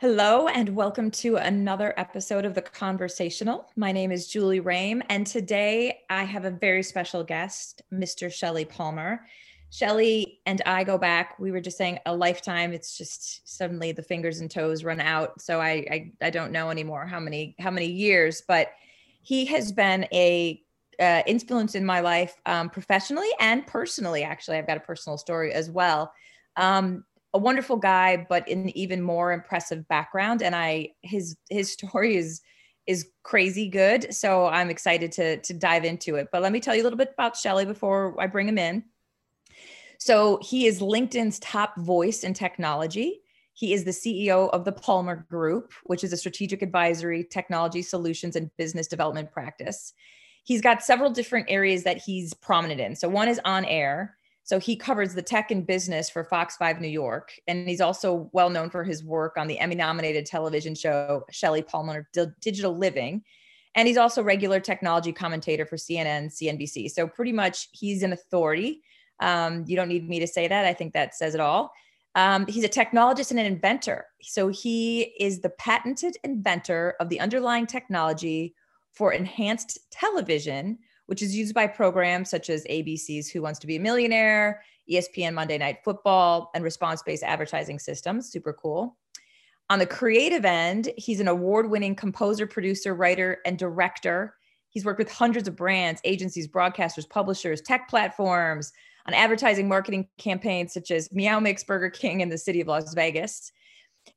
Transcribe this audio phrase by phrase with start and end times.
[0.00, 3.68] Hello, and welcome to another episode of The Conversational.
[3.76, 8.32] My name is Julie Rame, and today I have a very special guest, Mr.
[8.32, 9.26] Shelly Palmer.
[9.68, 12.72] Shelly and I go back, we were just saying a lifetime.
[12.72, 15.38] It's just suddenly the fingers and toes run out.
[15.38, 18.68] So I, I, I don't know anymore how many, how many years, but
[19.20, 20.62] he has been a
[20.98, 24.22] uh, influence in my life um, professionally and personally.
[24.22, 26.10] Actually, I've got a personal story as well.
[26.56, 30.42] Um, a wonderful guy, but an even more impressive background.
[30.42, 32.40] And I his his story is
[32.86, 34.12] is crazy good.
[34.14, 36.28] So I'm excited to to dive into it.
[36.32, 38.84] But let me tell you a little bit about Shelly before I bring him in.
[39.98, 43.20] So he is LinkedIn's top voice in technology.
[43.52, 48.34] He is the CEO of the Palmer Group, which is a strategic advisory, technology solutions,
[48.34, 49.92] and business development practice.
[50.44, 52.96] He's got several different areas that he's prominent in.
[52.96, 54.16] So one is on air.
[54.50, 57.30] So he covers the tech and business for Fox 5 New York.
[57.46, 61.62] And he's also well known for his work on the Emmy nominated television show Shelly
[61.62, 62.08] Palmer
[62.40, 63.22] Digital Living.
[63.76, 66.90] And he's also regular technology commentator for CNN, CNBC.
[66.90, 68.82] So pretty much he's an authority.
[69.20, 70.64] Um, you don't need me to say that.
[70.64, 71.72] I think that says it all.
[72.16, 74.06] Um, he's a technologist and an inventor.
[74.20, 78.56] So he is the patented inventor of the underlying technology
[78.94, 80.78] for enhanced television,
[81.10, 85.34] which is used by programs such as ABC's Who Wants to Be a Millionaire, ESPN
[85.34, 88.30] Monday Night Football, and response based advertising systems.
[88.30, 88.96] Super cool.
[89.70, 94.36] On the creative end, he's an award winning composer, producer, writer, and director.
[94.68, 98.72] He's worked with hundreds of brands, agencies, broadcasters, publishers, tech platforms,
[99.06, 102.94] on advertising marketing campaigns such as Meow Mix, Burger King, and the city of Las
[102.94, 103.50] Vegas.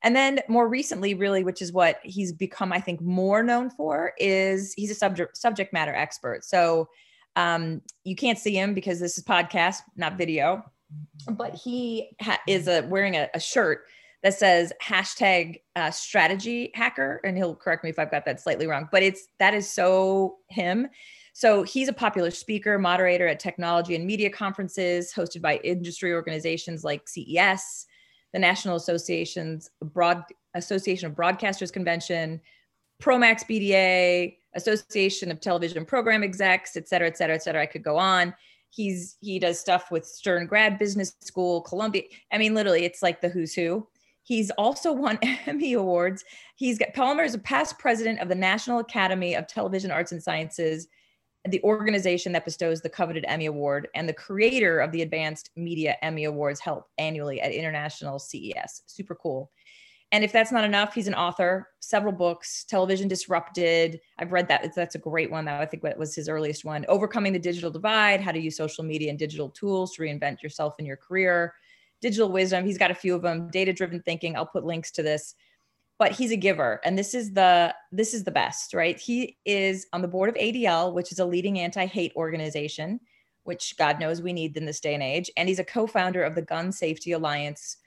[0.02, 4.14] And then more recently, really, which is what he's become, I think, more known for,
[4.18, 6.44] is he's a subject subject matter expert.
[6.44, 6.90] So
[7.36, 10.64] um, you can't see him because this is podcast, not video,
[11.32, 13.86] but he ha- is a, wearing a, a, shirt
[14.22, 18.68] that says hashtag uh, strategy hacker, and he'll correct me if I've got that slightly
[18.68, 18.88] wrong.
[18.92, 20.88] But it's that is so him.
[21.34, 26.84] So he's a popular speaker, moderator at technology and media conferences hosted by industry organizations
[26.84, 27.88] like CES,
[28.34, 30.24] the National Association's Broad
[30.56, 32.42] Association of Broadcasters Convention,
[33.02, 37.62] Promax BDA, Association of Television Program Execs, et cetera, et cetera, et cetera.
[37.62, 38.34] I could go on.
[38.70, 42.04] He's he does stuff with Stern Grad Business School, Columbia.
[42.32, 43.88] I mean, literally, it's like the who's who.
[44.24, 46.24] He's also won Emmy awards.
[46.56, 50.24] He's got Palmer is a past president of the National Academy of Television Arts and
[50.24, 50.88] Sciences
[51.50, 55.98] the organization that bestows the coveted Emmy Award and the creator of the Advanced Media
[56.02, 58.84] Emmy Awards held annually at International CES.
[58.88, 59.52] Super cool.
[60.14, 64.00] And if that's not enough, he's an author, several books, Television Disrupted.
[64.20, 64.74] I've read that.
[64.76, 65.44] That's a great one.
[65.46, 66.86] That I think was his earliest one.
[66.88, 70.76] Overcoming the Digital Divide, How to Use Social Media and Digital Tools to Reinvent Yourself
[70.78, 71.56] in Your Career.
[72.00, 72.64] Digital Wisdom.
[72.64, 73.50] He's got a few of them.
[73.50, 74.36] Data Driven Thinking.
[74.36, 75.34] I'll put links to this
[76.00, 79.00] but he's a giver and this is the this is the best right?
[79.00, 83.00] He is on the board of adl which is a leading anti-hate organization
[83.44, 86.36] which god knows we need in this day and age and he's a co-founder of
[86.36, 87.78] the gun safety alliance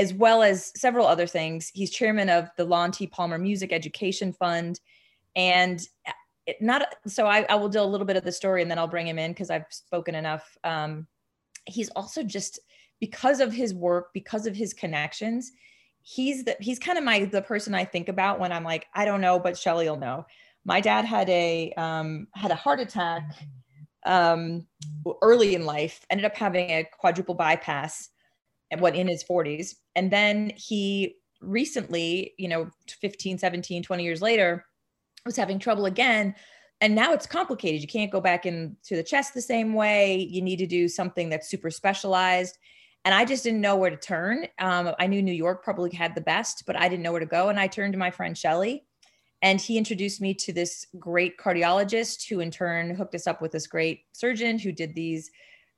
[0.00, 1.70] as well as several other things.
[1.74, 3.06] He's chairman of the lon t.
[3.06, 4.80] Palmer music education fund
[5.36, 5.80] and
[6.46, 8.78] it not so I, I will do a little bit of the story and then
[8.78, 10.56] i'll bring him in because i've spoken enough.
[10.64, 11.06] Um,
[11.66, 12.58] he's also just
[12.98, 15.52] because of his work because of his connections
[16.02, 19.04] he's the he's kind of my the person I think about when I'm like, I
[19.04, 20.26] don't know, but Shelly will know.
[20.64, 23.34] My dad had a um, had a heart attack
[24.06, 24.66] um,
[25.22, 28.08] early in life, ended up having a quadruple bypass
[28.70, 29.74] and what in his 40s.
[29.96, 34.64] And then he recently, you know, 15, 17, 20 years later,
[35.26, 36.34] was having trouble again.
[36.80, 37.82] And now it's complicated.
[37.82, 40.16] You can't go back into the chest the same way.
[40.16, 42.58] You need to do something that's super specialized
[43.04, 44.46] and I just didn't know where to turn.
[44.58, 47.26] Um, I knew New York probably had the best, but I didn't know where to
[47.26, 47.48] go.
[47.48, 48.84] And I turned to my friend Shelly,
[49.42, 53.52] and he introduced me to this great cardiologist, who in turn hooked us up with
[53.52, 55.30] this great surgeon who did these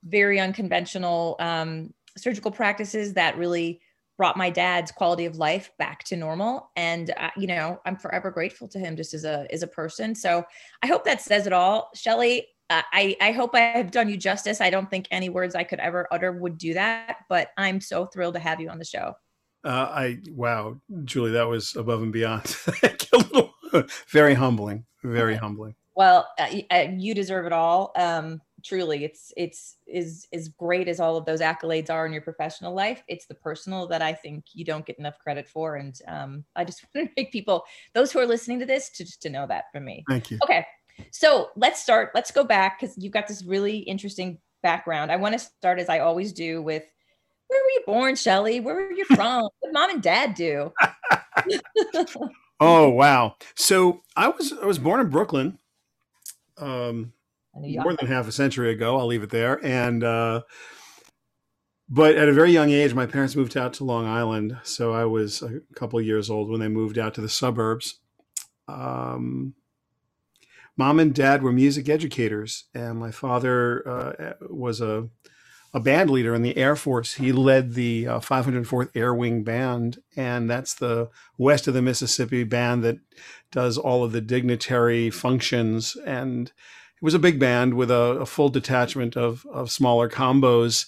[0.05, 3.81] very unconventional um, surgical practices that really
[4.19, 8.31] brought my dad's quality of life back to normal and uh, you know i'm forever
[8.31, 10.45] grateful to him just as a as a person so
[10.83, 12.47] i hope that says it all shelly
[12.93, 14.61] I, I hope I have done you justice.
[14.61, 18.07] I don't think any words I could ever utter would do that, but I'm so
[18.07, 19.15] thrilled to have you on the show.
[19.65, 22.57] Uh, I wow, Julie, that was above and beyond.
[24.09, 25.75] very humbling, very humbling.
[25.95, 27.93] Well, uh, uh, you deserve it all.
[27.97, 32.23] Um, truly, it's it's is as great as all of those accolades are in your
[32.23, 33.03] professional life.
[33.09, 36.65] It's the personal that I think you don't get enough credit for, and um, I
[36.65, 37.65] just want to make people,
[37.95, 40.05] those who are listening to this, to to know that from me.
[40.09, 40.39] Thank you.
[40.43, 40.65] Okay,
[41.11, 42.11] so let's start.
[42.15, 45.11] Let's go back because you've got this really interesting background.
[45.11, 46.85] I want to start as I always do with
[47.49, 48.61] where were you born, Shelly?
[48.61, 49.49] Where were you from?
[49.61, 50.73] what mom and dad do?
[52.61, 53.37] oh wow!
[53.55, 55.59] So I was I was born in Brooklyn,
[56.59, 57.13] um,
[57.55, 58.99] more than half a century ago.
[58.99, 59.65] I'll leave it there.
[59.65, 60.43] And uh,
[61.89, 64.57] but at a very young age, my parents moved out to Long Island.
[64.63, 68.01] So I was a couple years old when they moved out to the suburbs.
[68.67, 69.55] Um,
[70.77, 75.09] mom and dad were music educators, and my father uh, was a
[75.75, 77.15] a band leader in the Air Force.
[77.15, 81.09] He led the uh, 504th Air Wing Band, and that's the
[81.39, 82.99] west of the Mississippi band that
[83.51, 85.97] does all of the dignitary functions.
[86.05, 90.87] And it was a big band with a, a full detachment of, of smaller combos.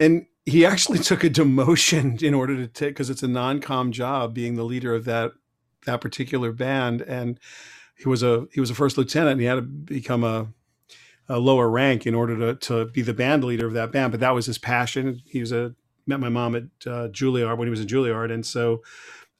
[0.00, 3.92] And he actually took a demotion in order to take, because it's a non com
[3.92, 5.32] job being the leader of that
[5.84, 7.02] that particular band.
[7.02, 7.38] And
[7.96, 10.48] he was a he was a first lieutenant and he had to become a
[11.28, 14.12] a lower rank in order to, to be the band leader of that band.
[14.12, 15.22] But that was his passion.
[15.26, 15.74] He was a
[16.06, 18.82] met my mom at uh, Juilliard when he was in Juilliard, and so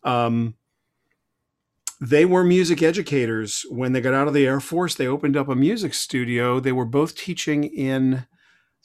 [0.02, 0.56] um,
[2.00, 3.64] they were music educators.
[3.70, 6.58] When they got out of the Air Force, they opened up a music studio.
[6.58, 8.26] They were both teaching in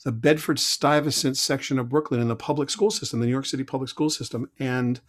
[0.04, 3.64] the Bedford Stuyvesant section of Brooklyn in the public school system, the New York City
[3.64, 5.00] public school system, and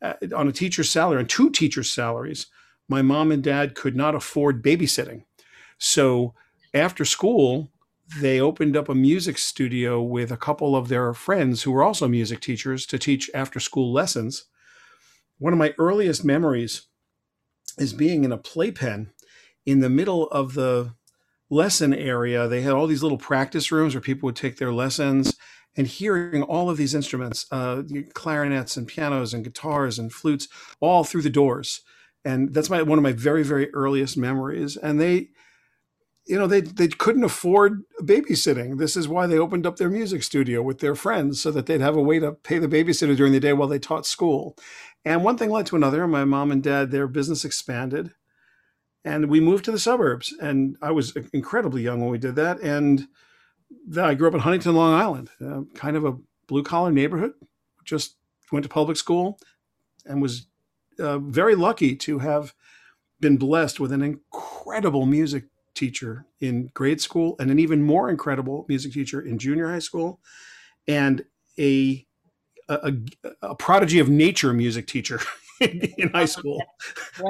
[0.00, 2.46] uh, on a teacher's salary, and two teachers' salaries,
[2.88, 5.24] my mom and dad could not afford babysitting.
[5.78, 6.34] So
[6.74, 7.70] after school,
[8.20, 12.08] they opened up a music studio with a couple of their friends who were also
[12.08, 14.44] music teachers to teach after school lessons.
[15.38, 16.88] One of my earliest memories
[17.78, 19.12] is being in a playpen
[19.64, 20.94] in the middle of the
[21.48, 22.48] lesson area.
[22.48, 25.36] They had all these little practice rooms where people would take their lessons
[25.76, 27.82] and hearing all of these instruments, uh,
[28.14, 30.48] clarinets and pianos and guitars and flutes,
[30.80, 31.80] all through the doors.
[32.24, 34.76] And that's my one of my very, very earliest memories.
[34.76, 35.30] And they
[36.26, 38.78] you know they they couldn't afford babysitting.
[38.78, 41.80] This is why they opened up their music studio with their friends so that they'd
[41.80, 44.56] have a way to pay the babysitter during the day while they taught school.
[45.04, 46.06] And one thing led to another.
[46.06, 48.12] My mom and dad, their business expanded,
[49.04, 50.32] and we moved to the suburbs.
[50.40, 52.60] And I was incredibly young when we did that.
[52.60, 53.08] And
[53.86, 56.16] then I grew up in Huntington, Long Island, uh, kind of a
[56.46, 57.32] blue collar neighborhood.
[57.84, 58.16] Just
[58.52, 59.40] went to public school,
[60.06, 60.46] and was
[61.02, 62.54] uh, very lucky to have
[63.20, 65.44] been blessed with an incredible music
[65.74, 70.20] teacher in grade school and an even more incredible music teacher in junior high school
[70.86, 71.24] and
[71.58, 72.06] a
[72.68, 72.94] a,
[73.42, 75.20] a prodigy of nature music teacher
[75.60, 76.62] in, high school.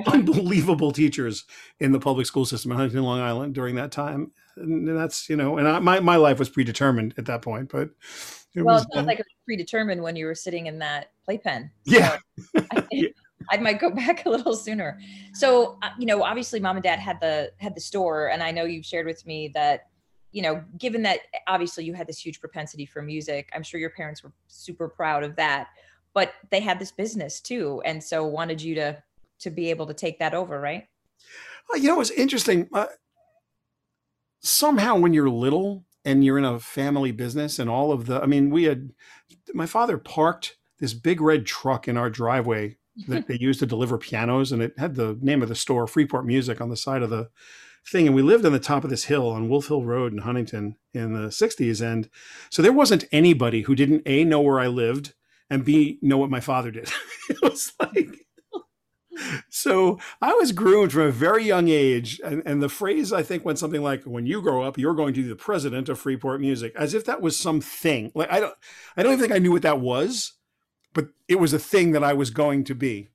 [0.07, 1.45] Unbelievable teachers
[1.81, 4.31] in the public school system in Huntington, Long Island during that time.
[4.57, 7.91] And that's, you know, and I, my, my life was predetermined at that point, but
[8.55, 10.79] it well, was, it sounds uh, like it was predetermined when you were sitting in
[10.81, 11.71] that playpen.
[11.85, 12.19] Yeah.
[12.55, 13.09] So I, yeah.
[13.51, 14.99] I might go back a little sooner.
[15.35, 18.51] So, uh, you know, obviously mom and dad had the had the store and I
[18.51, 19.89] know you've shared with me that
[20.33, 23.91] you know, given that obviously you had this huge propensity for music, I'm sure your
[23.91, 25.69] parents were super proud of that,
[26.15, 29.03] but they had this business too and so wanted you to
[29.41, 30.87] to be able to take that over, right?
[31.69, 32.69] Well, you know, it's interesting.
[32.73, 32.87] Uh,
[34.41, 38.27] somehow when you're little and you're in a family business and all of the I
[38.27, 38.93] mean, we had
[39.55, 42.77] my father parked this big red truck in our driveway
[43.09, 46.27] that they used to deliver pianos, and it had the name of the store, Freeport
[46.27, 47.29] Music, on the side of the
[47.87, 48.07] thing.
[48.07, 50.77] And we lived on the top of this hill on Wolf Hill Road in Huntington
[50.95, 51.85] in the 60s.
[51.85, 52.09] And
[52.51, 55.15] so there wasn't anybody who didn't A, know where I lived,
[55.51, 56.91] and B, know what my father did.
[57.29, 58.27] it was like,
[59.51, 62.21] so I was groomed from a very young age.
[62.25, 65.15] And, and, the phrase I think went something like, when you grow up, you're going
[65.15, 68.11] to be the president of Freeport Music, as if that was something.
[68.15, 68.55] Like I don't
[68.97, 70.33] I don't even think I knew what that was
[70.93, 73.09] but it was a thing that I was going to be.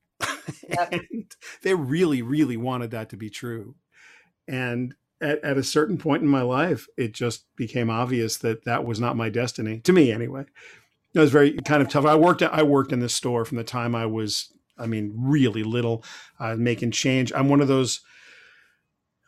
[0.68, 0.90] Yep.
[0.92, 3.76] and they really, really wanted that to be true.
[4.48, 8.86] And at, at a certain point in my life, it just became obvious that that
[8.86, 10.46] was not my destiny, to me anyway.
[11.14, 12.06] It was very kind of tough.
[12.06, 15.64] I worked I worked in this store from the time I was, I mean, really
[15.64, 16.04] little,
[16.40, 17.32] uh, making change.
[17.34, 18.02] I'm one of those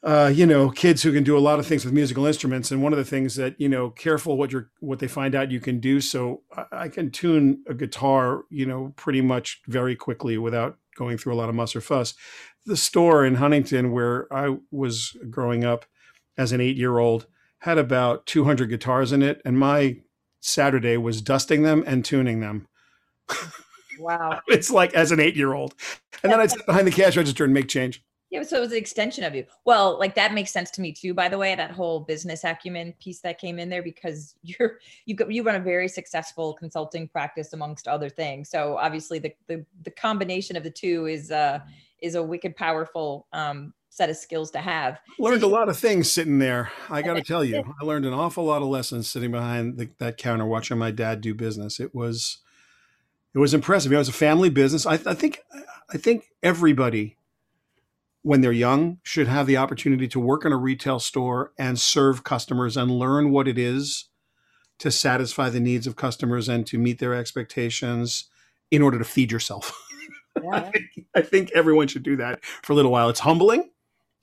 [0.02, 2.72] uh, you know, kids who can do a lot of things with musical instruments.
[2.72, 5.52] And one of the things that, you know, careful what you're, what they find out
[5.52, 6.00] you can do.
[6.00, 11.18] So I, I can tune a guitar, you know, pretty much very quickly without going
[11.18, 12.14] through a lot of muss or fuss.
[12.66, 15.86] The store in Huntington where I was growing up
[16.38, 17.28] as an eight year old
[17.60, 19.42] had about 200 guitars in it.
[19.44, 19.98] And my
[20.40, 22.68] Saturday was dusting them and tuning them.
[24.00, 24.40] Wow.
[24.48, 25.76] it's like as an eight year old.
[26.24, 28.02] And then I'd sit behind the cash register and make change.
[28.30, 29.46] Yeah, so it was an extension of you.
[29.66, 31.14] Well, like that makes sense to me too.
[31.16, 35.16] By the way, that whole business acumen piece that came in there because you're you
[35.30, 38.50] you run a very successful consulting practice amongst other things.
[38.50, 41.60] So obviously the the, the combination of the two is uh
[42.02, 45.00] is a wicked powerful um set of skills to have.
[45.18, 46.72] Learned a lot of things sitting there.
[46.90, 49.90] I got to tell you, I learned an awful lot of lessons sitting behind the,
[49.98, 51.80] that counter watching my dad do business.
[51.80, 52.38] It was
[53.34, 53.92] it was impressive.
[53.92, 54.86] It was a family business.
[54.86, 55.42] I, I think
[55.92, 57.18] I think everybody,
[58.22, 62.24] when they're young, should have the opportunity to work in a retail store and serve
[62.24, 64.10] customers and learn what it is
[64.80, 68.26] to satisfy the needs of customers and to meet their expectations
[68.72, 69.74] in order to feed yourself.
[70.42, 70.72] Yeah.
[71.16, 73.10] I think everyone should do that for a little while.
[73.10, 73.72] It's humbling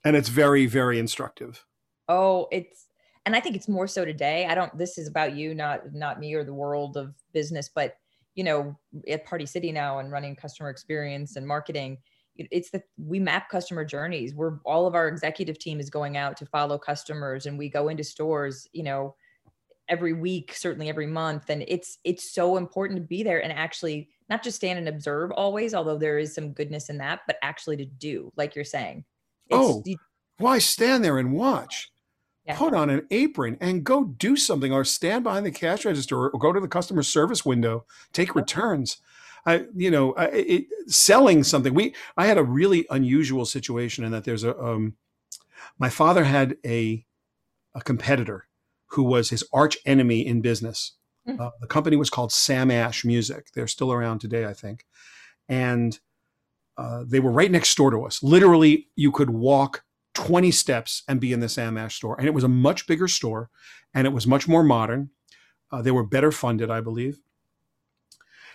[0.03, 1.63] and it's very, very instructive.
[2.07, 2.87] Oh, it's
[3.25, 4.47] and I think it's more so today.
[4.49, 7.97] I don't this is about you, not not me or the world of business, but
[8.35, 11.97] you know, at Party City now and running customer experience and marketing,
[12.37, 14.33] it's the we map customer journeys.
[14.33, 17.89] We're all of our executive team is going out to follow customers and we go
[17.89, 19.15] into stores, you know,
[19.89, 21.49] every week, certainly every month.
[21.49, 25.31] And it's it's so important to be there and actually not just stand and observe
[25.31, 29.05] always, although there is some goodness in that, but actually to do, like you're saying.
[29.49, 29.97] It's, oh, you,
[30.37, 31.89] why stand there and watch?
[32.45, 32.57] Yeah.
[32.57, 36.39] Put on an apron and go do something, or stand behind the cash register, or
[36.39, 38.97] go to the customer service window, take returns.
[39.47, 41.73] I, you know, I, it, selling something.
[41.73, 44.95] We, I had a really unusual situation in that there's a, um,
[45.79, 47.05] my father had a,
[47.73, 48.47] a competitor
[48.87, 50.97] who was his arch enemy in business.
[51.27, 51.41] Mm-hmm.
[51.41, 53.47] Uh, the company was called Sam Ash Music.
[53.53, 54.85] They're still around today, I think.
[55.47, 55.97] And
[56.77, 58.21] uh, they were right next door to us.
[58.21, 62.17] Literally, you could walk 20 steps and be in the Sam Ash store.
[62.17, 63.49] And it was a much bigger store
[63.93, 65.09] and it was much more modern.
[65.71, 67.19] Uh, they were better funded, I believe.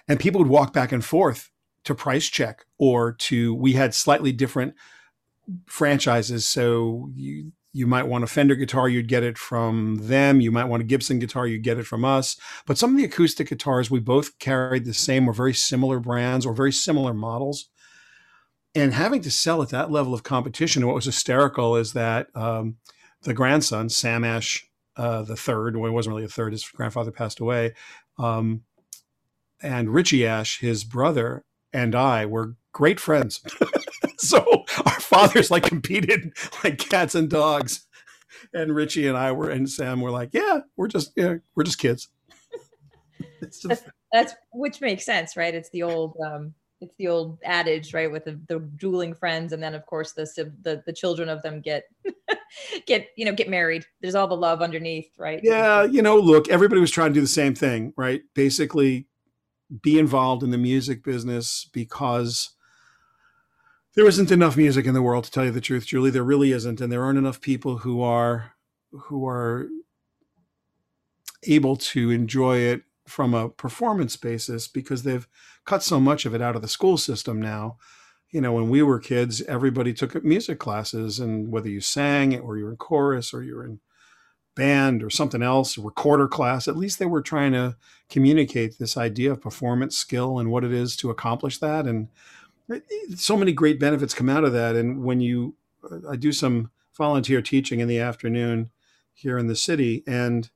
[0.09, 1.51] And people would walk back and forth
[1.85, 4.75] to price check or to, we had slightly different
[5.67, 6.47] franchises.
[6.47, 10.41] So you, you might want a Fender guitar, you'd get it from them.
[10.41, 12.37] You might want a Gibson guitar, you'd get it from us.
[12.67, 16.45] But some of the acoustic guitars, we both carried the same or very similar brands
[16.45, 17.69] or very similar models.
[18.75, 22.77] And having to sell at that level of competition, what was hysterical is that um,
[23.23, 24.67] the grandson, Sam Ash
[24.97, 27.73] uh, the third, well, he wasn't really a third, his grandfather passed away,
[28.19, 28.63] um,
[29.63, 33.41] and Richie Ash, his brother, and I were great friends.
[34.19, 36.33] so our fathers like competed
[36.65, 37.87] like cats and dogs.
[38.53, 41.79] And Richie and I were and Sam were like, yeah, we're just yeah, we're just
[41.79, 42.09] kids.
[43.43, 45.55] just, that's, that's, which makes sense, right?
[45.55, 49.63] It's the old um it's the old adage, right, with the, the dueling friends, and
[49.63, 50.27] then of course the
[50.63, 51.85] the the children of them get
[52.87, 53.87] get you know get married.
[54.01, 55.41] There's all the love underneath, right?
[55.43, 58.23] Yeah, you know, look, everybody was trying to do the same thing, right?
[58.35, 59.07] Basically,
[59.81, 62.51] be involved in the music business because
[63.95, 66.11] there isn't enough music in the world to tell you the truth julie.
[66.11, 68.55] There really isn't and there aren't enough people who are
[68.91, 69.69] who are
[71.45, 75.27] able to enjoy it from a performance basis because they've
[75.65, 77.77] cut so much of it out of the school system now.
[78.31, 82.41] You know when we were kids everybody took music classes and whether you sang it
[82.41, 83.81] or you were in chorus or you were in
[84.55, 87.75] band or something else a recorder class at least they were trying to
[88.11, 92.09] communicate this idea of performance skill and what it is to accomplish that and
[92.71, 94.77] eh, eh, so many great benefits come out of that.
[94.77, 95.57] And when you,
[95.91, 98.71] uh, I do some volunteer teaching in the afternoon
[99.15, 100.51] here in the city, and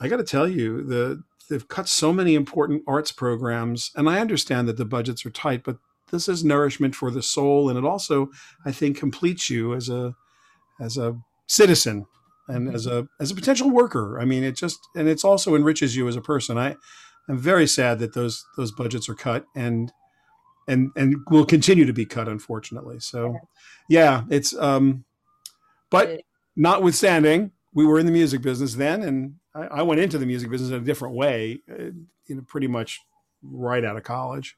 [0.00, 4.20] I got to tell you, the they've cut so many important arts programs, and I
[4.20, 5.78] understand that the budgets are tight, but
[6.10, 8.30] this is nourishment for the soul, and it also,
[8.64, 10.14] I think, completes you as a
[10.80, 12.06] as a citizen
[12.52, 12.76] and mm-hmm.
[12.76, 14.20] as a as a potential worker.
[14.20, 16.58] I mean, it just and it's also enriches you as a person.
[16.58, 16.76] I
[17.28, 19.92] I'm very sad that those those budgets are cut, and
[20.68, 23.00] and and will continue to be cut, unfortunately.
[23.00, 23.38] So,
[23.88, 25.04] yeah, it's um,
[25.90, 26.22] but
[26.56, 30.50] notwithstanding, we were in the music business then, and I, I went into the music
[30.50, 31.90] business in a different way, uh,
[32.26, 33.00] you know, pretty much
[33.42, 34.56] right out of college.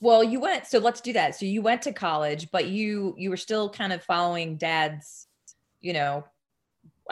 [0.00, 0.66] Well, you went.
[0.66, 1.36] So let's do that.
[1.36, 5.28] So you went to college, but you you were still kind of following dad's,
[5.80, 6.24] you know,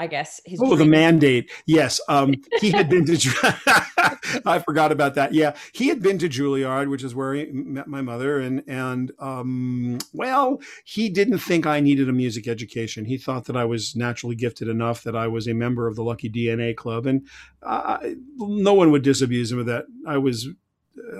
[0.00, 0.58] I guess his.
[0.62, 0.78] Oh, dream.
[0.78, 1.50] the mandate.
[1.66, 3.12] Yes, um, he had been to.
[4.46, 5.34] I forgot about that.
[5.34, 9.12] Yeah, he had been to Juilliard, which is where he met my mother, and and
[9.18, 13.04] um, well, he didn't think I needed a music education.
[13.04, 16.02] He thought that I was naturally gifted enough that I was a member of the
[16.02, 17.26] Lucky DNA Club, and
[17.62, 19.84] I, no one would disabuse him of that.
[20.08, 20.48] I was.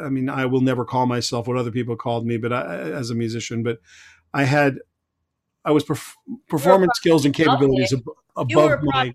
[0.02, 3.10] I mean, I will never call myself what other people called me, but I, as
[3.10, 3.78] a musician, but
[4.32, 4.78] I had
[5.64, 6.14] I was perf-
[6.49, 8.04] performance skills and capabilities ab-
[8.40, 9.14] above my.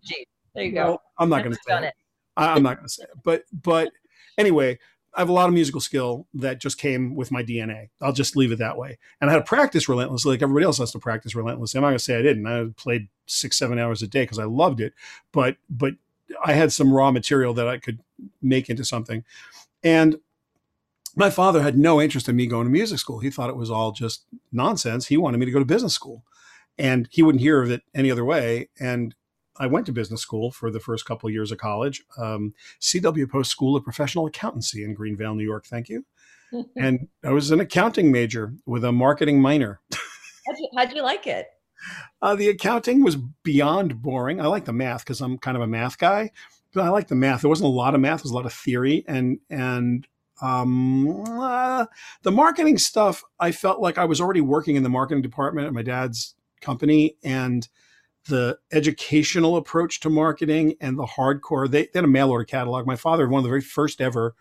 [0.53, 1.01] There you go.
[1.17, 1.83] I'm not going to say it.
[1.85, 1.93] it.
[2.37, 3.09] I, am not going to say it.
[3.23, 3.91] But but
[4.37, 4.79] anyway,
[5.13, 7.89] I have a lot of musical skill that just came with my DNA.
[8.01, 8.97] I'll just leave it that way.
[9.19, 11.77] And I had to practice relentlessly, like everybody else has to practice relentlessly.
[11.77, 12.45] I'm not going to say I didn't.
[12.47, 14.93] I played six, seven hours a day because I loved it.
[15.31, 15.93] But but
[16.43, 17.99] I had some raw material that I could
[18.41, 19.23] make into something.
[19.83, 20.17] And
[21.15, 23.19] my father had no interest in me going to music school.
[23.19, 25.07] He thought it was all just nonsense.
[25.07, 26.23] He wanted me to go to business school
[26.77, 28.69] and he wouldn't hear of it any other way.
[28.79, 29.15] And
[29.57, 33.29] I went to business school for the first couple of years of college, um, CW
[33.29, 35.65] Post School of Professional Accountancy in Greenvale, New York.
[35.65, 36.05] Thank you.
[36.75, 39.79] and I was an accounting major with a marketing minor.
[39.91, 41.47] how'd, you, how'd you like it?
[42.21, 44.41] Uh, the accounting was beyond boring.
[44.41, 46.31] I like the math because I'm kind of a math guy.
[46.73, 47.41] But I like the math.
[47.41, 48.19] There wasn't a lot of math.
[48.19, 50.05] There was a lot of theory, and and
[50.41, 51.85] um, uh,
[52.23, 53.23] the marketing stuff.
[53.39, 57.15] I felt like I was already working in the marketing department at my dad's company,
[57.23, 57.67] and
[58.27, 61.69] the educational approach to marketing and the hardcore.
[61.69, 62.87] They, they had a mail order catalog.
[62.87, 64.35] My father had one of the very first ever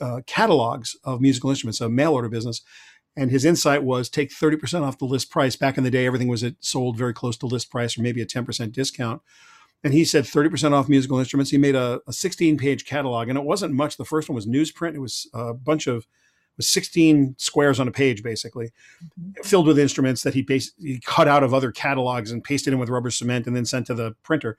[0.00, 2.62] uh, catalogs of musical instruments, a mail order business.
[3.16, 5.56] And his insight was take 30% off the list price.
[5.56, 8.26] Back in the day, everything was sold very close to list price or maybe a
[8.26, 9.22] 10% discount.
[9.82, 11.50] And he said 30% off musical instruments.
[11.50, 13.96] He made a, a 16 page catalog, and it wasn't much.
[13.96, 14.94] The first one was newsprint.
[14.94, 16.06] It was a bunch of
[16.58, 19.42] was 16 squares on a page basically mm-hmm.
[19.42, 22.90] filled with instruments that he basically cut out of other catalogs and pasted in with
[22.90, 24.58] rubber cement and then sent to the printer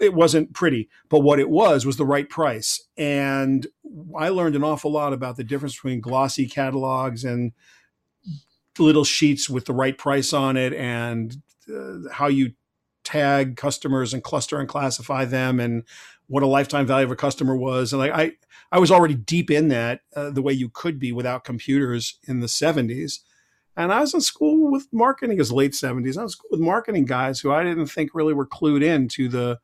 [0.00, 3.66] it wasn't pretty but what it was was the right price and
[4.18, 7.52] i learned an awful lot about the difference between glossy catalogs and
[8.78, 12.52] little sheets with the right price on it and uh, how you
[13.04, 15.82] tag customers and cluster and classify them and
[16.28, 18.32] what a lifetime value of a customer was and like i
[18.70, 22.40] i was already deep in that uh, the way you could be without computers in
[22.40, 23.20] the 70s
[23.76, 27.40] and i was in school with marketing as late 70s i was with marketing guys
[27.40, 29.58] who i didn't think really were clued in to the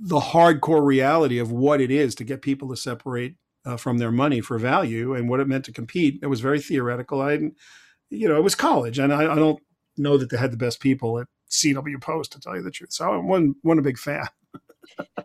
[0.00, 4.12] the hardcore reality of what it is to get people to separate uh, from their
[4.12, 6.18] money for value and what it meant to compete.
[6.22, 7.20] It was very theoretical.
[7.20, 7.56] I didn't,
[8.10, 9.60] you know, it was college, and I, I don't
[9.96, 12.92] know that they had the best people at CW Post to tell you the truth.
[12.92, 14.26] So I'm one one a big fan.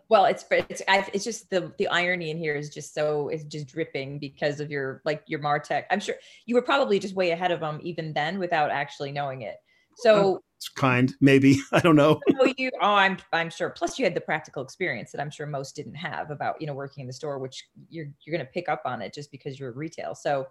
[0.08, 3.66] Well, it's it's it's just the the irony in here is just so it's just
[3.66, 5.84] dripping because of your like your Martech.
[5.90, 6.16] I'm sure
[6.46, 9.56] you were probably just way ahead of them even then without actually knowing it.
[9.96, 12.20] So it's kind, maybe I don't know.
[12.40, 13.70] oh, you, oh, I'm I'm sure.
[13.70, 16.74] Plus, you had the practical experience that I'm sure most didn't have about you know
[16.74, 19.58] working in the store, which you're you're going to pick up on it just because
[19.58, 20.14] you're retail.
[20.14, 20.46] So,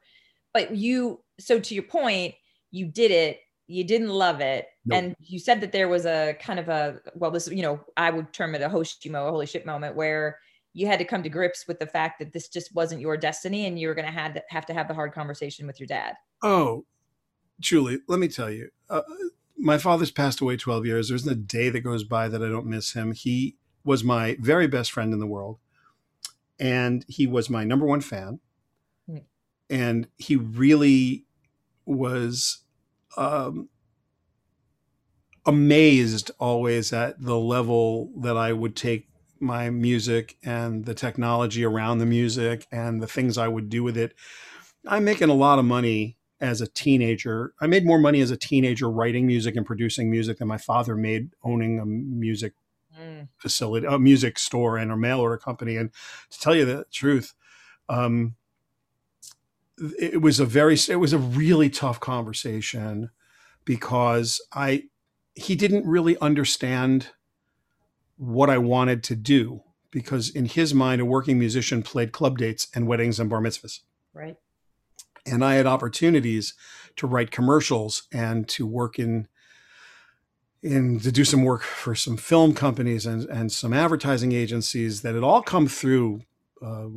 [0.53, 2.35] but you, so to your point,
[2.71, 3.39] you did it.
[3.67, 4.97] You didn't love it, nope.
[4.97, 8.09] and you said that there was a kind of a well, this you know I
[8.09, 10.39] would term it a hoshimo, a holy shit moment where
[10.73, 13.65] you had to come to grips with the fact that this just wasn't your destiny,
[13.65, 16.15] and you were going to have have to have the hard conversation with your dad.
[16.41, 16.85] Oh,
[17.59, 18.69] Julie, let me tell you.
[18.89, 19.01] Uh,
[19.57, 21.09] my father's passed away 12 years.
[21.09, 23.13] There's not a day that goes by that I don't miss him.
[23.13, 25.59] He was my very best friend in the world.
[26.59, 28.39] And he was my number one fan.
[29.09, 29.17] Hmm.
[29.69, 31.25] And he really
[31.85, 32.63] was
[33.17, 33.69] um,
[35.45, 39.07] amazed always at the level that I would take
[39.39, 43.97] my music and the technology around the music and the things I would do with
[43.97, 44.15] it.
[44.87, 47.53] I'm making a lot of money as a teenager.
[47.59, 50.95] I made more money as a teenager writing music and producing music than my father
[50.95, 52.53] made owning a music
[52.97, 53.27] mm.
[53.37, 55.77] facility, a music store, and a mail order company.
[55.77, 55.91] And
[56.31, 57.33] to tell you the truth,
[57.89, 58.35] um,
[59.99, 63.09] it was a very, it was a really tough conversation
[63.65, 64.83] because I,
[65.35, 67.09] he didn't really understand
[68.17, 72.67] what I wanted to do because in his mind, a working musician played club dates
[72.73, 73.79] and weddings and bar mitzvahs.
[74.13, 74.37] Right
[75.25, 76.53] and I had opportunities
[76.97, 79.27] to write commercials and to work in
[80.61, 85.15] in to do some work for some film companies and and some advertising agencies that
[85.15, 86.21] had all come through
[86.61, 86.87] uh,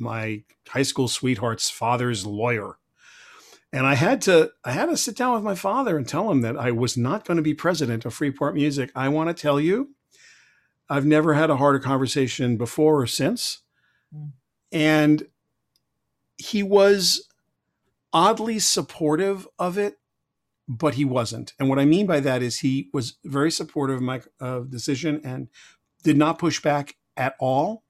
[0.00, 2.78] my high school sweetheart's father's lawyer.
[3.72, 6.40] And I had to I had to sit down with my father and tell him
[6.40, 8.90] that I was not going to be president of Freeport Music.
[8.94, 9.90] I want to tell you,
[10.88, 13.62] I've never had a harder conversation before or since.
[14.14, 14.32] Mm.
[14.72, 15.26] And
[16.38, 17.28] he was
[18.12, 19.98] oddly supportive of it,
[20.66, 21.52] but he wasn't.
[21.58, 25.20] And what I mean by that is he was very supportive of my uh, decision
[25.24, 25.48] and
[26.02, 27.84] did not push back at all.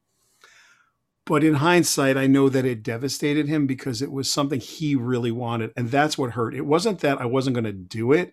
[1.28, 5.30] But in hindsight, I know that it devastated him because it was something he really
[5.30, 5.72] wanted.
[5.76, 6.54] And that's what hurt.
[6.54, 8.32] It wasn't that I wasn't going to do it.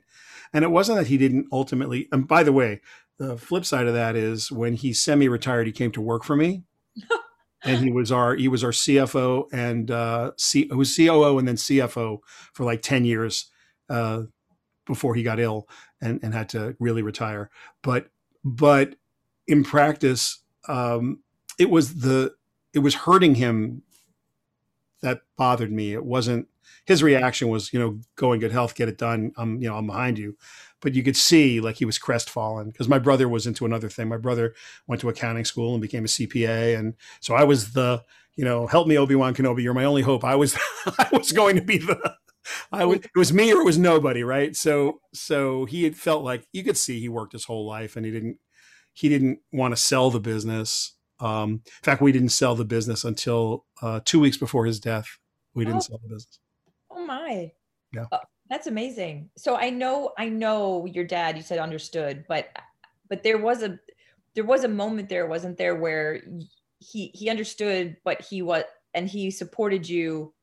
[0.53, 2.07] And it wasn't that he didn't ultimately.
[2.13, 2.79] And by the way,
[3.17, 6.37] the flip side of that is when he semi retired, he came to work for
[6.37, 6.63] me.
[7.65, 11.57] and he was our he was our CFO and uh, C, was COO and then
[11.57, 12.19] CFO
[12.53, 13.51] for like ten years
[13.89, 14.21] uh,
[14.85, 15.67] before he got ill
[15.99, 17.49] and, and had to really retire.
[17.81, 18.07] But
[18.45, 18.95] but
[19.47, 21.19] in practice, um,
[21.59, 22.35] it was the
[22.75, 23.83] it was hurting him
[25.01, 25.93] that bothered me.
[25.93, 26.47] It wasn't
[26.85, 29.31] his reaction was you know go in good health, get it done.
[29.37, 30.35] I'm you know I'm behind you
[30.85, 34.07] but you could see like he was crestfallen because my brother was into another thing.
[34.07, 34.53] My brother
[34.85, 38.03] went to accounting school and became a CPA, and so I was the
[38.35, 39.63] you know help me Obi Wan Kenobi.
[39.63, 40.23] You're my only hope.
[40.23, 42.15] I was I was going to be the
[42.71, 44.55] I was, it was me or it was nobody, right?
[44.55, 48.05] So so he had felt like you could see he worked his whole life and
[48.05, 48.37] he didn't
[48.93, 50.94] he didn't want to sell the business.
[51.19, 55.07] Um, in fact, we didn't sell the business until uh, two weeks before his death.
[55.53, 55.81] We didn't oh.
[55.81, 56.39] sell the business.
[56.91, 57.51] Oh my.
[57.93, 58.05] Yeah.
[58.11, 59.29] Uh, that's amazing.
[59.37, 61.37] So I know, I know your dad.
[61.37, 62.49] You said understood, but
[63.09, 63.79] but there was a
[64.33, 66.21] there was a moment there, wasn't there, where
[66.79, 70.33] he he understood, but he was and he supported you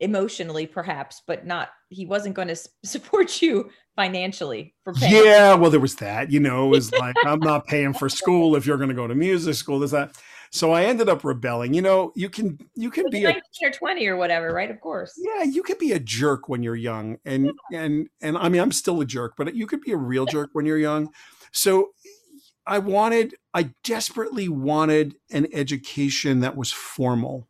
[0.00, 1.70] emotionally, perhaps, but not.
[1.92, 5.24] He wasn't going to support you financially for paying.
[5.24, 6.30] Yeah, well, there was that.
[6.30, 9.06] You know, it was like I'm not paying for school if you're going to go
[9.06, 9.78] to music school.
[9.78, 10.16] There's that.
[10.50, 11.72] So I ended up rebelling.
[11.72, 14.70] You know, you can you can be 19 a, or 20 or whatever, right?
[14.70, 15.14] Of course.
[15.16, 17.16] Yeah, you can be a jerk when you're young.
[17.24, 17.80] And yeah.
[17.80, 20.50] and and I mean, I'm still a jerk, but you could be a real jerk
[20.52, 21.10] when you're young.
[21.52, 21.92] So
[22.66, 27.48] I wanted I desperately wanted an education that was formal.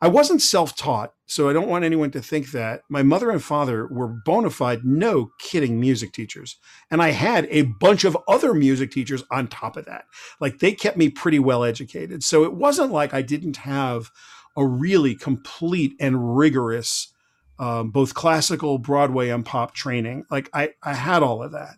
[0.00, 2.82] I wasn't self taught, so I don't want anyone to think that.
[2.88, 6.56] My mother and father were bona fide, no kidding music teachers.
[6.90, 10.04] And I had a bunch of other music teachers on top of that.
[10.40, 12.22] Like they kept me pretty well educated.
[12.22, 14.10] So it wasn't like I didn't have
[14.56, 17.08] a really complete and rigorous
[17.56, 20.24] um, both classical, Broadway, and pop training.
[20.28, 21.76] Like I, I had all of that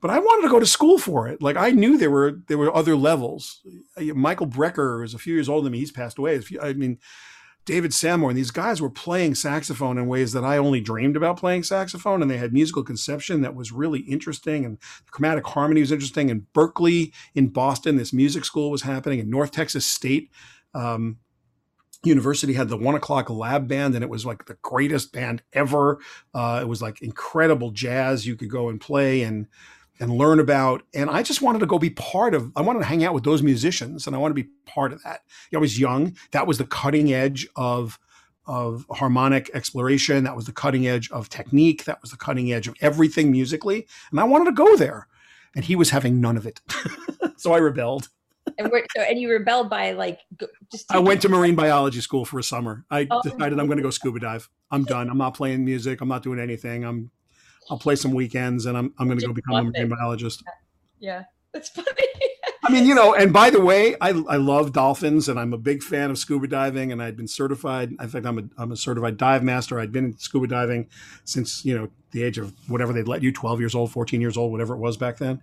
[0.00, 1.42] but I wanted to go to school for it.
[1.42, 3.60] Like I knew there were there were other levels.
[3.98, 5.78] Michael Brecker is a few years older than me.
[5.78, 6.40] He's passed away.
[6.60, 6.98] I mean,
[7.70, 8.34] David Sanborn.
[8.34, 12.28] These guys were playing saxophone in ways that I only dreamed about playing saxophone, and
[12.28, 14.76] they had musical conception that was really interesting, and
[15.12, 16.32] chromatic harmony was interesting.
[16.32, 19.20] And Berklee in Boston, this music school was happening.
[19.20, 20.32] In North Texas State.
[20.74, 21.18] Um,
[22.02, 26.00] University had the one o'clock lab band, and it was like the greatest band ever.
[26.34, 29.46] Uh, it was like incredible jazz you could go and play, and
[30.00, 30.82] and learn about.
[30.94, 33.24] And I just wanted to go be part of, I wanted to hang out with
[33.24, 35.20] those musicians and I want to be part of that.
[35.54, 36.16] I was young.
[36.32, 37.98] That was the cutting edge of,
[38.46, 40.24] of harmonic exploration.
[40.24, 41.84] That was the cutting edge of technique.
[41.84, 43.86] That was the cutting edge of everything musically.
[44.10, 45.06] And I wanted to go there.
[45.54, 46.60] And he was having none of it.
[47.36, 48.08] so I rebelled.
[48.58, 50.20] and so, and you rebelled by like
[50.72, 50.90] just.
[50.90, 52.84] I went to marine biology school for a summer.
[52.90, 53.20] I oh.
[53.22, 54.48] decided I'm going to go scuba dive.
[54.70, 55.10] I'm done.
[55.10, 56.00] I'm not playing music.
[56.00, 56.84] I'm not doing anything.
[56.84, 57.10] I'm
[57.70, 60.42] I'll play some weekends and I'm, I'm going to go become a marine biologist.
[60.98, 61.86] Yeah, that's funny.
[62.64, 65.58] I mean, you know, and by the way, I, I love dolphins and I'm a
[65.58, 67.92] big fan of scuba diving and I'd been certified.
[68.00, 69.78] In fact, I'm a, I'm a certified dive master.
[69.78, 70.88] I'd been scuba diving
[71.24, 74.36] since, you know, the age of whatever they'd let you, 12 years old, 14 years
[74.36, 75.40] old, whatever it was back then.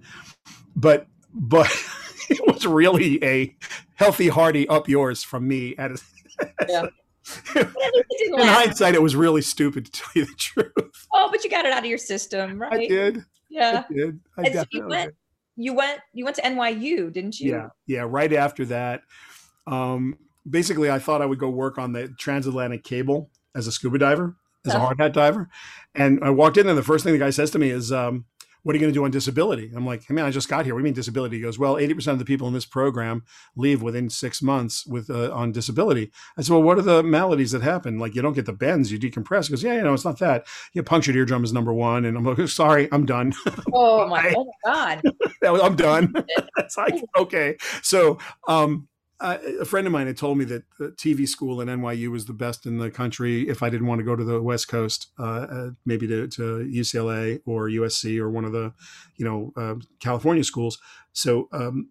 [0.76, 1.72] But, but
[2.30, 3.56] it was really a
[3.96, 5.98] healthy, hearty up yours from me at a,
[6.68, 6.88] yeah.
[7.56, 11.08] in hindsight, it was really stupid to tell you the truth.
[11.14, 12.74] Oh, but you got it out of your system, right?
[12.74, 13.26] I did.
[13.50, 14.20] Yeah, I did.
[14.38, 15.14] I and so you went,
[15.56, 17.52] you went, you went to NYU, didn't you?
[17.52, 18.06] Yeah, yeah.
[18.08, 19.02] Right after that,
[19.66, 20.18] um,
[20.50, 24.36] basically, I thought I would go work on the transatlantic cable as a scuba diver,
[24.66, 25.50] as a hard hat diver,
[25.96, 28.26] and I walked in, and the first thing the guy says to me is, um,
[28.68, 29.72] what are you going to do on disability?
[29.74, 30.74] I'm like, hey, man, I just got here.
[30.74, 31.38] What do you mean disability?
[31.38, 33.24] He goes, well, 80% of the people in this program
[33.56, 36.12] leave within six months with uh, on disability.
[36.38, 37.98] I said, well, what are the maladies that happen?
[37.98, 39.46] Like you don't get the bends, you decompress.
[39.46, 40.48] He goes, yeah, you know, it's not that.
[40.74, 42.04] You punctured eardrum is number one.
[42.04, 43.34] And I'm like, sorry, I'm done.
[43.74, 45.02] Oh my, oh my God.
[45.64, 46.14] I'm done.
[46.58, 47.56] it's like, okay.
[47.82, 51.68] So, um, uh, a friend of mine had told me that the TV school in
[51.68, 53.48] NYU was the best in the country.
[53.50, 56.70] If I didn't want to go to the West Coast, uh, uh, maybe to, to,
[56.72, 58.74] UCLA or USC or one of the,
[59.16, 60.78] you know, uh, California schools.
[61.14, 61.90] So, um,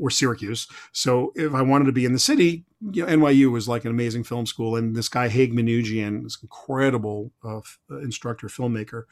[0.00, 0.66] or Syracuse.
[0.90, 3.92] So, if I wanted to be in the city, you know, NYU was like an
[3.92, 4.74] amazing film school.
[4.74, 7.60] And this guy Haig Manoogian, this incredible uh,
[8.02, 9.04] instructor filmmaker,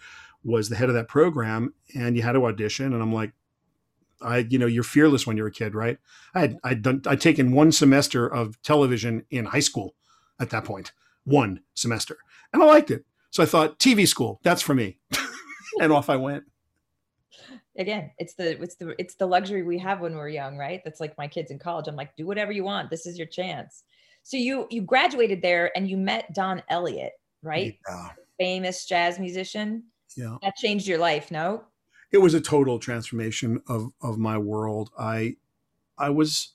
[0.43, 1.75] was the head of that program.
[1.95, 2.93] And you had to audition.
[2.93, 3.33] And I'm like,
[4.23, 5.99] I, you know, you're fearless when you're a kid, right?
[6.35, 9.95] I had, I'd done, I'd taken one semester of television in high school
[10.41, 10.93] at that point,
[11.25, 12.17] one semester,
[12.53, 13.05] and I liked it.
[13.31, 14.99] So I thought TV school, that's for me.
[15.81, 16.45] and off I went.
[17.79, 20.83] Again, it's the, it's the, it's the luxury we have when we're young, right?
[20.85, 21.89] That's like my kids in college.
[21.89, 22.91] I'm like, do whatever you want.
[22.91, 23.85] This is your chance.
[24.23, 27.79] So you, you graduated there and you met Don Elliott, right?
[27.89, 28.09] Yeah.
[28.39, 29.85] Famous jazz musician.
[30.17, 30.37] Yeah.
[30.43, 31.31] That changed your life.
[31.31, 31.65] No?
[32.13, 34.91] It was a total transformation of of my world.
[34.99, 35.37] I
[35.99, 36.53] I was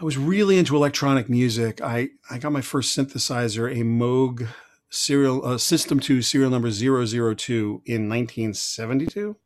[0.00, 1.80] I was really into electronic music.
[1.80, 4.46] I I got my first synthesizer, a Moog
[4.88, 9.36] serial uh, System 2 serial number 002 in 1972.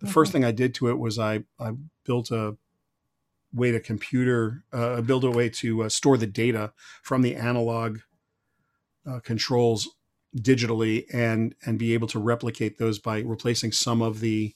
[0.00, 1.72] The first thing I did to it was I I
[2.04, 2.56] built a
[3.52, 7.98] way to computer uh, build a way to uh, store the data from the analog
[9.06, 9.88] uh, controls
[10.36, 14.54] digitally and and be able to replicate those by replacing some of the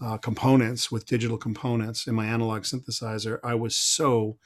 [0.00, 3.38] uh, components with digital components in my analog synthesizer.
[3.44, 4.38] I was so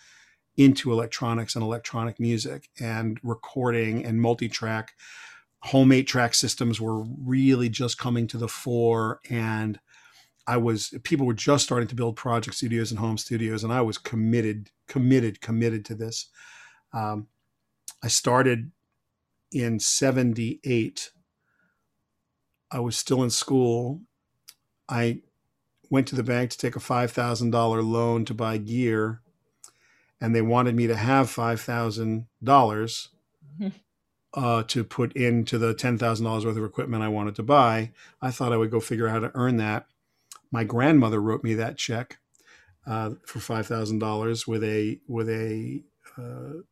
[0.56, 4.92] into electronics and electronic music and recording and multi-track.
[5.64, 9.80] Home eight track systems were really just coming to the fore and
[10.46, 13.80] i was people were just starting to build project studios and home studios and i
[13.80, 16.28] was committed committed committed to this.
[16.92, 17.28] Um,
[18.02, 18.70] I started
[19.54, 21.12] in 78.
[22.70, 24.00] I was still in school.
[24.88, 25.20] I
[25.90, 29.20] went to the bank to take a $5,000 loan to buy gear,
[30.20, 33.08] and they wanted me to have $5,000
[34.34, 37.92] uh, to put into the $10,000 worth of equipment I wanted to buy.
[38.20, 39.86] I thought I would go figure out how to earn that.
[40.50, 42.18] My grandmother wrote me that check
[42.86, 45.82] uh, for $5,000 with a, with a,
[46.18, 46.62] uh,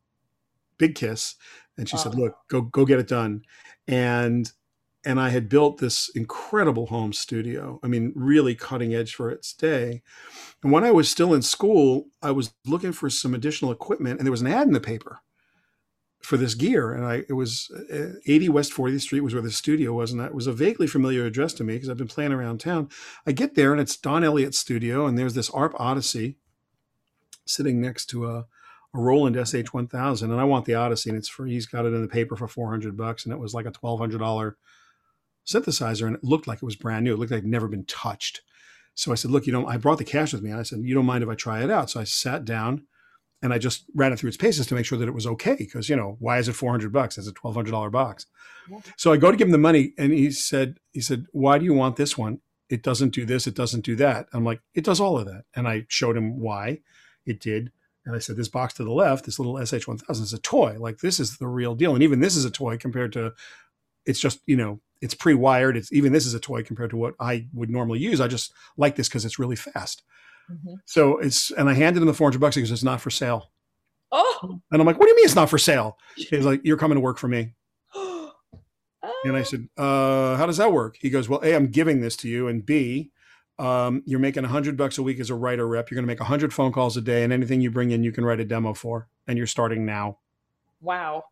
[0.77, 1.35] big kiss.
[1.77, 1.99] And she oh.
[1.99, 3.43] said, look, go, go get it done.
[3.87, 4.51] And
[5.05, 7.79] and I had built this incredible home studio.
[7.83, 10.01] I mean, really cutting edge for its day.
[10.63, 14.25] And when I was still in school, I was looking for some additional equipment, and
[14.25, 15.19] there was an ad in the paper
[16.21, 16.93] for this gear.
[16.93, 20.21] And I, it was uh, 80 West 40th Street was where the studio was, and
[20.21, 22.89] that was a vaguely familiar address to me because I've been playing around town.
[23.27, 26.37] I get there, and it's Don Elliott's studio, and there's this ARP Odyssey
[27.45, 28.45] sitting next to a
[28.93, 31.53] a Roland SH 1000 and I want the Odyssey and it's free.
[31.53, 34.55] He's got it in the paper for 400 bucks and it was like a $1,200
[35.45, 37.13] synthesizer and it looked like it was brand new.
[37.13, 38.41] It looked like it never been touched.
[38.95, 40.51] So I said, look, you know, I brought the cash with me.
[40.51, 41.89] And I said, you don't mind if I try it out?
[41.89, 42.85] So I sat down
[43.41, 45.55] and I just ran it through its paces to make sure that it was okay.
[45.57, 47.17] Because, you know, why is it 400 bucks?
[47.17, 48.27] It's a $1,200 box.
[48.69, 48.79] Yeah.
[48.97, 51.65] So I go to give him the money and he said, he said, why do
[51.65, 52.39] you want this one?
[52.69, 53.47] It doesn't do this.
[53.47, 54.27] It doesn't do that.
[54.31, 55.45] I'm like, it does all of that.
[55.55, 56.79] And I showed him why
[57.25, 57.71] it did.
[58.05, 60.75] And I said, this box to the left, this little SH1000 is a toy.
[60.77, 61.93] Like this is the real deal.
[61.93, 63.33] And even this is a toy compared to,
[64.05, 65.77] it's just, you know, it's pre-wired.
[65.77, 68.21] It's even this is a toy compared to what I would normally use.
[68.21, 70.03] I just like this because it's really fast.
[70.51, 70.75] Mm-hmm.
[70.85, 73.51] So it's and I handed him the 400 bucks because it's not for sale.
[74.11, 74.59] Oh.
[74.71, 75.97] And I'm like, what do you mean it's not for sale?
[76.15, 77.53] He's like, you're coming to work for me.
[77.95, 78.31] oh.
[79.25, 80.97] And I said, uh, how does that work?
[80.99, 82.49] He goes, well, A, I'm giving this to you.
[82.49, 83.11] And B,
[83.59, 85.89] um, you're making a hundred bucks a week as a writer rep.
[85.89, 88.03] You're going to make a hundred phone calls a day and anything you bring in,
[88.03, 89.07] you can write a demo for.
[89.27, 90.17] And you're starting now.
[90.81, 91.25] Wow.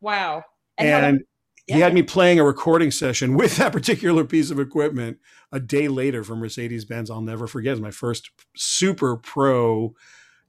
[0.00, 0.44] Wow.
[0.78, 1.20] And, and
[1.66, 1.74] yeah.
[1.74, 5.18] he had me playing a recording session with that particular piece of equipment
[5.52, 7.10] a day later from Mercedes Benz.
[7.10, 7.76] I'll never forget.
[7.76, 9.94] It my first super pro,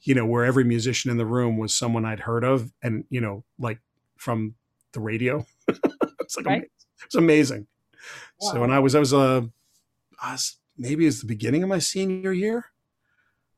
[0.03, 3.21] you know, where every musician in the room was someone I'd heard of and, you
[3.21, 3.79] know, like
[4.17, 4.55] from
[4.93, 5.45] the radio.
[5.67, 6.57] it's like, right.
[6.57, 6.69] amazing.
[7.05, 7.67] it's amazing.
[8.39, 8.51] Wow.
[8.53, 9.41] So when I was, I was, uh,
[10.21, 12.65] I was, maybe it's the beginning of my senior year,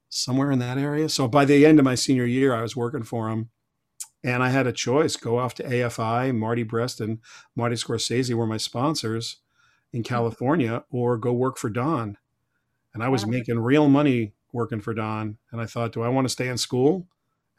[0.09, 1.07] somewhere in that area.
[1.09, 3.49] So by the end of my senior year, I was working for him
[4.23, 7.19] and I had a choice go off to AFI, Marty Brest and
[7.55, 9.37] Marty Scorsese were my sponsors
[9.91, 10.07] in hmm.
[10.07, 12.17] California, or go work for Don.
[12.93, 13.31] And I was wow.
[13.31, 15.37] making real money working for Don.
[15.51, 17.07] And I thought, do I want to stay in school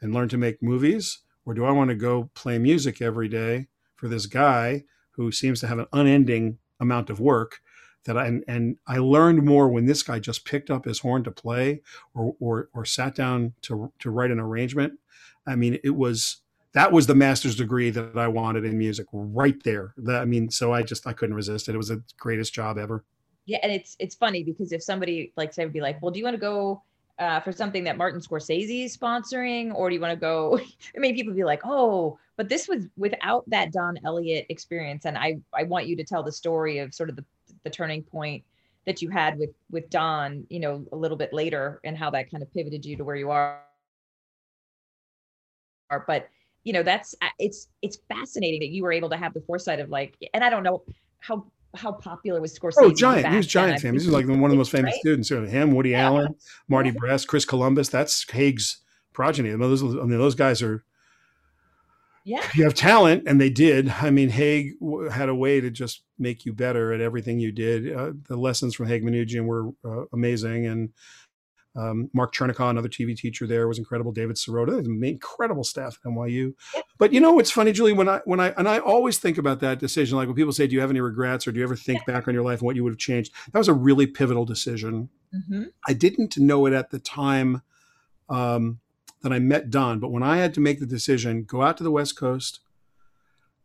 [0.01, 1.19] and learn to make movies?
[1.45, 5.59] Or do I want to go play music every day for this guy who seems
[5.59, 7.59] to have an unending amount of work?
[8.05, 11.31] That I, and, I learned more when this guy just picked up his horn to
[11.31, 11.81] play
[12.13, 14.99] or, or, or sat down to, to write an arrangement.
[15.47, 16.37] I mean, it was,
[16.73, 19.93] that was the master's degree that I wanted in music right there.
[19.97, 21.73] That, I mean, so I just I couldn't resist it.
[21.73, 23.03] It was the greatest job ever.
[23.45, 26.19] Yeah, and it's it's funny because if somebody like say would be like, well, do
[26.19, 26.83] you want to go
[27.17, 30.59] uh, for something that Martin Scorsese is sponsoring, or do you want to go?
[30.95, 35.17] I mean, people be like, oh, but this was without that Don Elliott experience, and
[35.17, 37.25] I I want you to tell the story of sort of the
[37.65, 38.43] the turning point
[38.85, 42.31] that you had with with Don, you know, a little bit later, and how that
[42.31, 43.59] kind of pivoted you to where you are.
[46.07, 46.29] But
[46.63, 49.79] you know that's uh, it's it's fascinating that you were able to have the foresight
[49.79, 50.81] of like and i don't know
[51.19, 52.73] how how popular was Scorsese?
[52.77, 53.27] Oh, giant!
[53.27, 54.03] He was giant famous.
[54.03, 54.99] He was like one of the most famous right?
[54.99, 55.29] students.
[55.29, 56.05] Him, Woody yeah.
[56.05, 56.35] Allen,
[56.67, 56.91] Marty.
[56.91, 57.89] Brest, Chris Columbus.
[57.89, 58.77] That's Haig's
[59.13, 59.49] progeny.
[59.49, 60.83] I mean, those, I mean, those guys are.
[62.25, 62.43] Yeah.
[62.55, 63.89] You have talent, and they did.
[64.01, 64.73] I mean, Haig
[65.11, 67.95] had a way to just make you better at everything you did.
[67.95, 70.89] Uh, the lessons from Haig Manoogian were uh, amazing, and
[71.75, 74.11] um, Mark Chernikov, another TV teacher there, was incredible.
[74.11, 76.53] David Sirota, incredible staff at NYU.
[76.97, 77.93] But you know what's funny, Julie?
[77.93, 80.65] When I when I and I always think about that decision, like when people say,
[80.65, 82.65] "Do you have any regrets?" or "Do you ever think back on your life and
[82.65, 85.09] what you would have changed?" That was a really pivotal decision.
[85.31, 85.63] Mm-hmm.
[85.87, 87.61] I didn't know it at the time
[88.29, 88.79] um,
[89.25, 91.83] that I met Don, but when I had to make the decision, go out to
[91.83, 92.59] the West Coast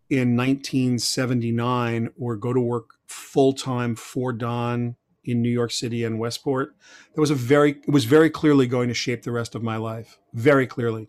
[0.09, 6.19] in 1979 or go to work full time for Don in New York City and
[6.19, 6.75] Westport
[7.15, 9.77] that was a very it was very clearly going to shape the rest of my
[9.77, 10.19] life.
[10.33, 11.09] Very clearly.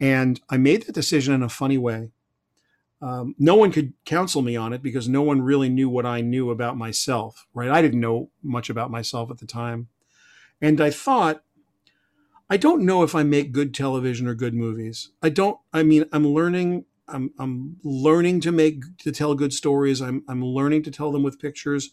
[0.00, 2.12] And I made that decision in a funny way.
[3.02, 6.22] Um, no one could counsel me on it because no one really knew what I
[6.22, 7.68] knew about myself right?
[7.68, 9.88] I didn't know much about myself at the time.
[10.58, 11.42] And I thought
[12.50, 16.04] I don't know if I make good television or good movies I don't I mean
[16.12, 20.90] I'm learning I'm, I'm learning to make to tell good stories I'm, I'm learning to
[20.90, 21.90] tell them with pictures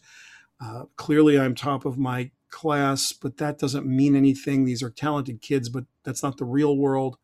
[0.60, 4.64] uh, clearly, I'm top of my class, but that doesn't mean anything.
[4.64, 7.18] These are talented kids, but that's not the real world.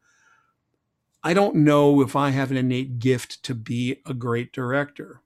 [1.25, 5.23] I don't know if I have an innate gift to be a great director.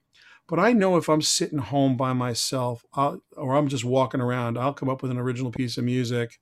[0.49, 4.57] But I know if I'm sitting home by myself I'll, or I'm just walking around,
[4.57, 6.39] I'll come up with an original piece of music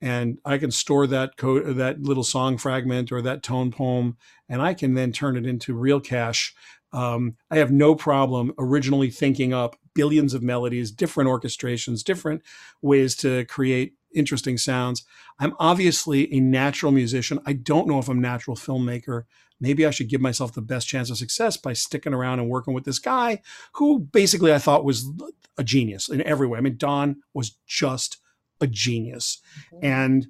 [0.00, 4.16] and I can store that code, that little song fragment or that tone poem,
[4.48, 6.54] and I can then turn it into real cash.
[6.92, 12.42] Um, I have no problem originally thinking up billions of melodies, different orchestrations, different
[12.82, 15.04] ways to create interesting sounds.
[15.38, 17.40] I'm obviously a natural musician.
[17.46, 19.24] I don't know if I'm natural filmmaker.
[19.60, 22.74] Maybe I should give myself the best chance of success by sticking around and working
[22.74, 23.40] with this guy
[23.74, 25.10] who basically I thought was
[25.56, 26.58] a genius in every way.
[26.58, 28.18] I mean, Don was just
[28.64, 29.38] a genius.
[29.72, 29.86] Mm-hmm.
[29.86, 30.26] And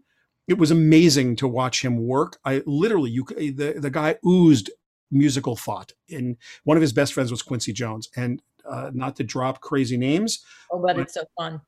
[0.47, 2.39] it was amazing to watch him work.
[2.45, 4.71] I literally, you the the guy oozed
[5.11, 5.93] musical thought.
[6.11, 8.11] And one of his best friends was Quincy Jones.
[8.15, 10.45] And uh, not to drop crazy names.
[10.71, 11.61] Oh, but, but it's so fun.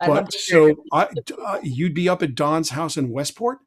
[0.00, 1.08] I but so I,
[1.44, 3.58] uh, you'd be up at Don's house in Westport,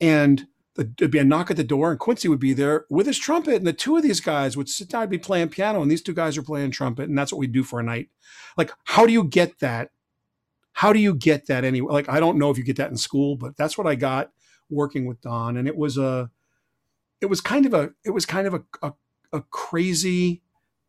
[0.00, 3.18] and there'd be a knock at the door, and Quincy would be there with his
[3.18, 5.90] trumpet, and the two of these guys would sit down and be playing piano, and
[5.90, 8.10] these two guys are playing trumpet, and that's what we do for a night.
[8.56, 9.90] Like, how do you get that?
[10.72, 11.92] How do you get that anyway?
[11.92, 14.32] Like, I don't know if you get that in school, but that's what I got
[14.70, 16.30] working with Don, and it was a,
[17.20, 18.92] it was kind of a, it was kind of a, a,
[19.32, 20.42] a crazy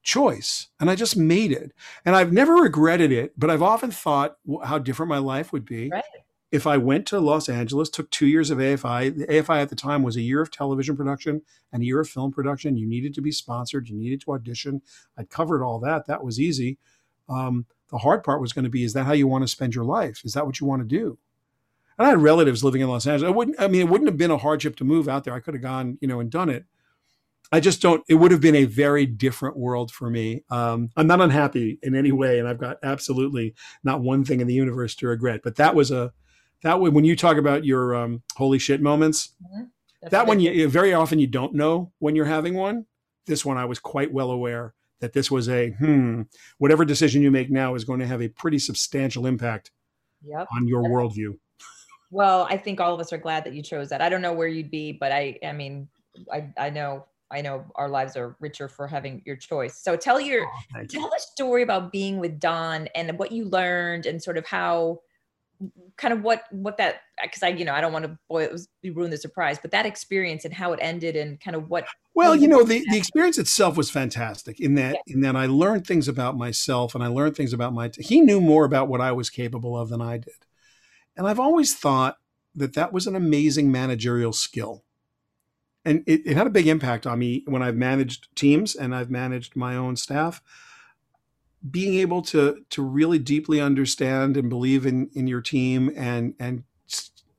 [0.04, 1.72] choice and I just made it.
[2.06, 5.90] And I've never regretted it, but I've often thought how different my life would be
[5.90, 6.04] right.
[6.52, 9.18] if I went to Los Angeles, took two years of AFI.
[9.18, 11.42] The AFI at the time was a year of television production
[11.72, 12.78] and a year of film production.
[12.78, 14.82] You needed to be sponsored, you needed to audition.
[15.18, 16.06] I'd covered all that.
[16.06, 16.78] That was easy.
[17.30, 19.74] Um, the hard part was going to be is that how you want to spend
[19.74, 20.22] your life?
[20.26, 21.18] Is that what you want to do?
[21.98, 23.30] And I had relatives living in Los Angeles.
[23.30, 25.34] I wouldn't, I mean, it wouldn't have been a hardship to move out there.
[25.34, 26.66] I could have gone, you know, and done it
[27.54, 28.04] I just don't.
[28.10, 30.44] It would have been a very different world for me.
[30.50, 33.54] Um, I'm not unhappy in any way, and I've got absolutely
[33.84, 35.42] not one thing in the universe to regret.
[35.44, 36.14] But that was a
[36.64, 39.36] that way when you talk about your um, holy shit moments.
[39.46, 40.10] Mm-hmm.
[40.10, 42.88] That one, you very often you don't know when you're having one.
[43.28, 44.74] This one, I was quite well aware
[45.04, 46.22] that this was a hmm.
[46.60, 49.70] Whatever decision you make now is going to have a pretty substantial impact
[50.26, 50.48] yep.
[50.56, 51.38] on your worldview.
[52.10, 54.02] Well, I think all of us are glad that you chose that.
[54.02, 55.90] I don't know where you'd be, but I, I mean,
[56.32, 59.78] I, I know I know our lives are richer for having your choice.
[59.78, 61.12] So tell your oh, tell you.
[61.14, 65.02] a story about being with Don and what you learned and sort of how
[65.98, 68.96] kind of what what that because I you know I don't want to boy it
[68.96, 72.36] ruin the surprise, but that experience and how it ended and kind of what well
[72.36, 75.14] you know the, the experience itself was fantastic in that yeah.
[75.14, 78.22] in that I learned things about myself and I learned things about my t- he
[78.22, 80.46] knew more about what I was capable of than I did,
[81.16, 82.18] and I've always thought
[82.56, 84.84] that that was an amazing managerial skill
[85.86, 89.12] and it, it had a big impact on me when I've managed teams and I've
[89.12, 90.42] managed my own staff.
[91.70, 96.64] Being able to to really deeply understand and believe in in your team and and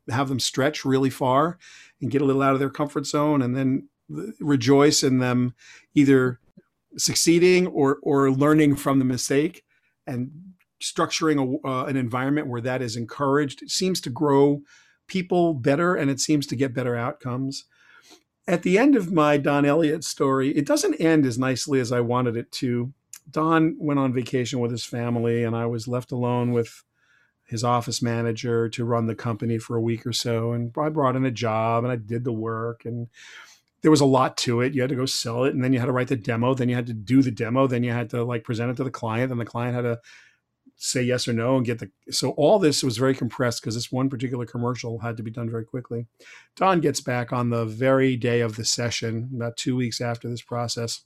[0.08, 1.58] have them stretch really far
[2.00, 3.88] and get a little out of their comfort zone and then
[4.40, 5.54] rejoice in them
[5.94, 6.40] either
[6.96, 9.64] succeeding or or learning from the mistake
[10.06, 10.30] and
[10.82, 14.60] structuring a, uh, an environment where that is encouraged it seems to grow
[15.06, 17.64] people better and it seems to get better outcomes
[18.46, 22.00] at the end of my Don Elliott story, it doesn't end as nicely as I
[22.00, 22.92] wanted it to.
[23.30, 26.84] Don went on vacation with his family, and I was left alone with
[27.46, 30.52] his office manager to run the company for a week or so.
[30.52, 32.84] And I brought in a job and I did the work.
[32.84, 33.08] And
[33.82, 34.72] there was a lot to it.
[34.72, 36.54] You had to go sell it, and then you had to write the demo.
[36.54, 37.66] Then you had to do the demo.
[37.66, 40.00] Then you had to like present it to the client, and the client had to
[40.76, 43.92] say yes or no and get the so all this was very compressed because this
[43.92, 46.06] one particular commercial had to be done very quickly
[46.56, 50.42] don gets back on the very day of the session about two weeks after this
[50.42, 51.04] process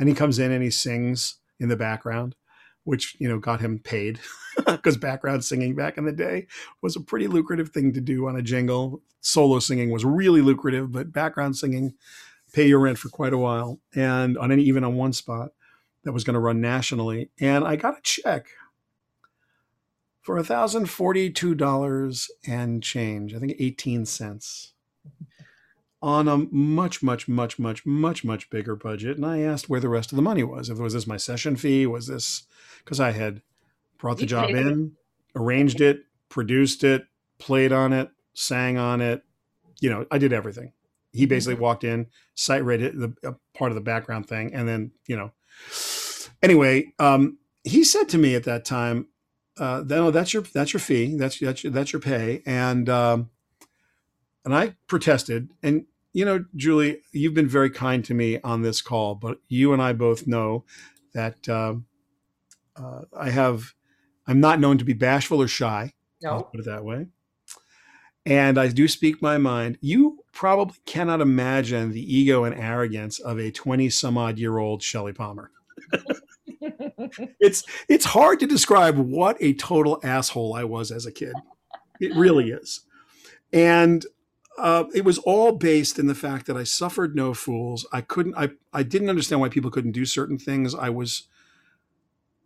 [0.00, 2.34] and he comes in and he sings in the background
[2.82, 4.18] which you know got him paid
[4.66, 6.48] because background singing back in the day
[6.82, 10.90] was a pretty lucrative thing to do on a jingle solo singing was really lucrative
[10.90, 11.94] but background singing
[12.52, 15.50] pay your rent for quite a while and on any even on one spot
[16.04, 17.30] that was going to run nationally.
[17.40, 18.46] And I got a check
[20.22, 24.74] for $1,042 and change, I think 18 cents,
[26.02, 29.16] on a much, much, much, much, much, much bigger budget.
[29.16, 30.70] And I asked where the rest of the money was.
[30.70, 32.44] If was this my session fee, was this
[32.78, 33.42] because I had
[33.98, 34.92] brought the you job in,
[35.36, 37.06] arranged it, produced it,
[37.38, 39.22] played on it, sang on it.
[39.80, 40.72] You know, I did everything.
[41.12, 41.64] He basically mm-hmm.
[41.64, 45.32] walked in, sight read it, the part of the background thing, and then you know
[46.42, 49.08] Anyway, um, he said to me at that time,
[49.58, 51.16] uh, "No, oh, that's your that's your fee.
[51.16, 53.30] That's that's your, that's your pay." And um,
[54.44, 55.50] and I protested.
[55.62, 59.72] And you know, Julie, you've been very kind to me on this call, but you
[59.72, 60.64] and I both know
[61.14, 61.74] that uh,
[62.76, 63.74] uh, I have
[64.26, 65.92] I'm not known to be bashful or shy.
[66.22, 66.30] No.
[66.30, 67.06] I'll put it that way.
[68.26, 69.78] and I do speak my mind.
[69.80, 74.82] You probably cannot imagine the ego and arrogance of a 20 some odd year old
[74.82, 75.50] Shelly Palmer.
[77.40, 81.32] it's it's hard to describe what a total asshole I was as a kid.
[82.00, 82.80] It really is.
[83.52, 84.04] And
[84.58, 87.86] uh, it was all based in the fact that I suffered no fools.
[87.92, 88.34] I couldn't.
[88.36, 90.74] I I didn't understand why people couldn't do certain things.
[90.74, 91.28] I was.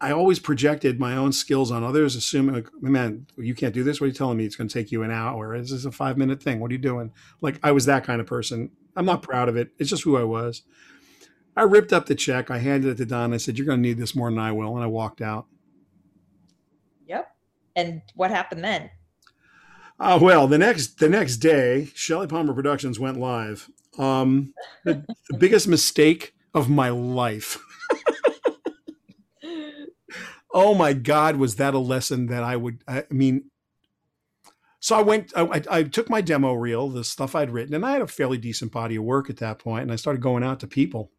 [0.01, 4.01] I always projected my own skills on others, assuming, like, man, you can't do this.
[4.01, 4.45] What are you telling me?
[4.45, 5.55] It's going to take you an hour.
[5.55, 6.61] Is this a five minute thing?
[6.61, 7.13] What are you doing?
[7.41, 8.71] Like I was that kind of person.
[8.97, 9.71] I'm not proud of it.
[9.79, 10.63] It's just who I was.
[11.57, 12.51] I ripped up the check.
[12.51, 13.33] I handed it to Don.
[13.33, 15.47] I said, "You're going to need this more than I will," and I walked out.
[17.07, 17.31] Yep.
[17.77, 18.91] And what happened then?
[19.99, 23.71] Uh, well, the next the next day, Shelly Palmer Productions went live.
[23.97, 24.53] Um,
[24.85, 27.59] the, the biggest mistake of my life.
[30.53, 32.83] oh my God, was that a lesson that I would?
[32.89, 33.51] I mean,
[34.81, 35.33] so I went.
[35.37, 38.37] I, I, took my demo reel, the stuff I'd written, and I had a fairly
[38.37, 41.13] decent body of work at that point, and I started going out to people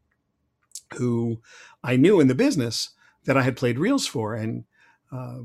[0.96, 1.42] who
[1.82, 2.90] I knew in the business
[3.24, 4.66] that I had played reels for, and
[5.12, 5.40] uh,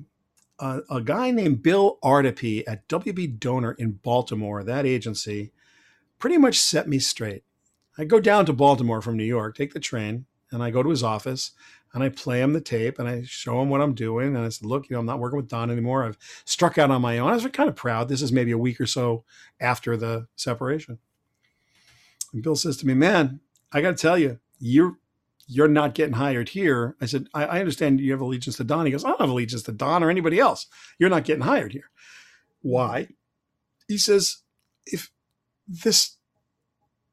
[0.61, 5.53] a, a guy named Bill Artepe at WB Doner in Baltimore, that agency,
[6.19, 7.45] pretty much set me straight.
[7.99, 10.91] I go down to Baltimore from New York, take the train, and I go to
[10.91, 11.53] his office
[11.93, 14.37] and I play him the tape and I show him what I'm doing.
[14.37, 16.05] And I said, look, you know, I'm not working with Don anymore.
[16.05, 17.31] I've struck out on my own.
[17.31, 18.09] I was kind of proud.
[18.09, 19.25] This is maybe a week or so
[19.61, 20.99] after the separation.
[22.33, 23.41] And Bill says to me, man,
[23.73, 24.99] I got to tell you, you're
[25.51, 26.97] you're not getting hired here.
[27.01, 28.87] I said, I, I, understand you have allegiance to Don.
[28.87, 30.67] He goes, I don't have allegiance to Don or anybody else.
[30.97, 31.91] You're not getting hired here.
[32.63, 33.09] Why?
[33.89, 34.43] He says,
[34.87, 35.11] if
[35.67, 36.19] this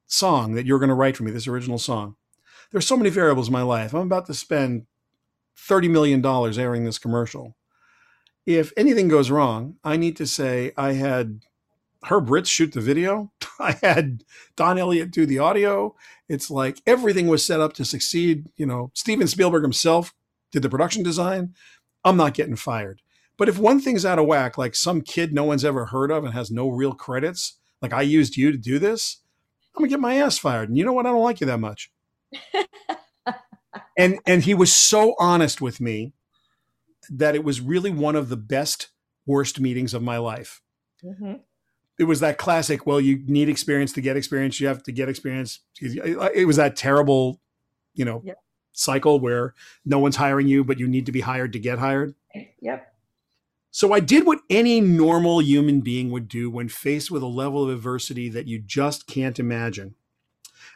[0.05, 2.15] song that you're going to write for me, this original song,
[2.71, 3.95] there's so many variables in my life.
[3.95, 4.85] I'm about to spend
[5.57, 7.57] $30 million airing this commercial.
[8.45, 11.41] If anything goes wrong, I need to say I had
[12.07, 13.31] Herb Ritts shoot the video.
[13.59, 14.23] I had
[14.55, 15.95] Don Elliott do the audio.
[16.29, 18.45] It's like everything was set up to succeed.
[18.55, 20.13] You know, Steven Spielberg himself
[20.51, 21.53] did the production design.
[22.03, 23.01] I'm not getting fired.
[23.37, 26.23] But if one thing's out of whack, like some kid no one's ever heard of
[26.23, 29.17] and has no real credits, like I used you to do this,
[29.75, 30.69] I'm gonna get my ass fired.
[30.69, 31.05] And you know what?
[31.05, 31.91] I don't like you that much.
[33.97, 36.13] and and he was so honest with me
[37.09, 38.89] that it was really one of the best
[39.25, 40.61] worst meetings of my life.
[41.03, 41.33] Mm-hmm
[41.99, 42.85] it was that classic.
[42.85, 44.59] Well, you need experience to get experience.
[44.59, 45.59] You have to get experience.
[45.81, 47.41] Uh, uh, it was that terrible,
[47.93, 48.37] you know, yep.
[48.71, 49.53] cycle where
[49.85, 52.13] no one's hiring you, but you need to be hired to get hired.
[52.61, 52.93] Yep.
[53.71, 57.63] So I did what any normal human being would do when faced with a level
[57.63, 59.95] of adversity that you just can't imagine.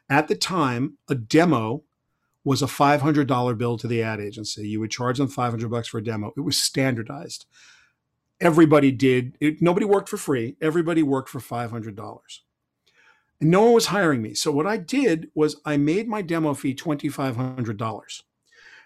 [0.09, 1.83] At the time, a demo
[2.43, 4.67] was a $500 bill to the ad agency.
[4.67, 6.33] You would charge them 500 bucks for a demo.
[6.35, 7.45] It was standardized
[8.41, 12.19] everybody did it, nobody worked for free everybody worked for $500
[13.39, 14.33] and no one was hiring me.
[14.33, 18.21] So what i did was i made my demo fee $2500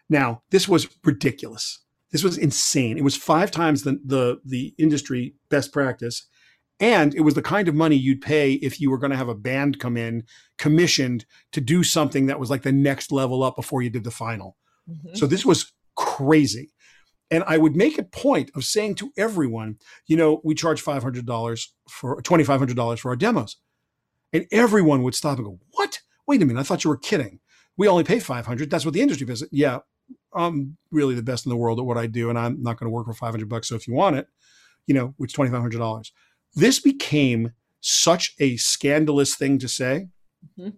[0.10, 1.80] now this was ridiculous.
[2.12, 2.98] This was insane.
[2.98, 6.28] It was five times the, the, the industry best practice
[6.80, 9.30] and it was the kind of money you'd pay if you were going to have
[9.30, 10.24] a band come in
[10.58, 14.12] commissioned to do something that was like the next level up before you did the
[14.12, 14.58] final.
[14.90, 15.16] Mm-hmm.
[15.16, 16.72] so this was crazy
[17.32, 21.68] and I would make a point of saying to everyone, you know, we charge $500
[21.90, 23.58] for $2,500 for our demos.
[24.32, 26.02] And everyone would stop and go, what?
[26.28, 26.60] Wait a minute.
[26.60, 27.40] I thought you were kidding.
[27.78, 28.70] We only pay 500.
[28.70, 29.44] That's what the industry pays.
[29.52, 29.80] Yeah.
[30.34, 32.30] I'm really the best in the world at what I do.
[32.30, 33.70] And I'm not going to work for 500 bucks.
[33.70, 34.28] So if you want it,
[34.86, 36.12] you know, it's $2,500.
[36.54, 40.10] This became such a scandalous thing to say.
[40.60, 40.72] Mm-hmm.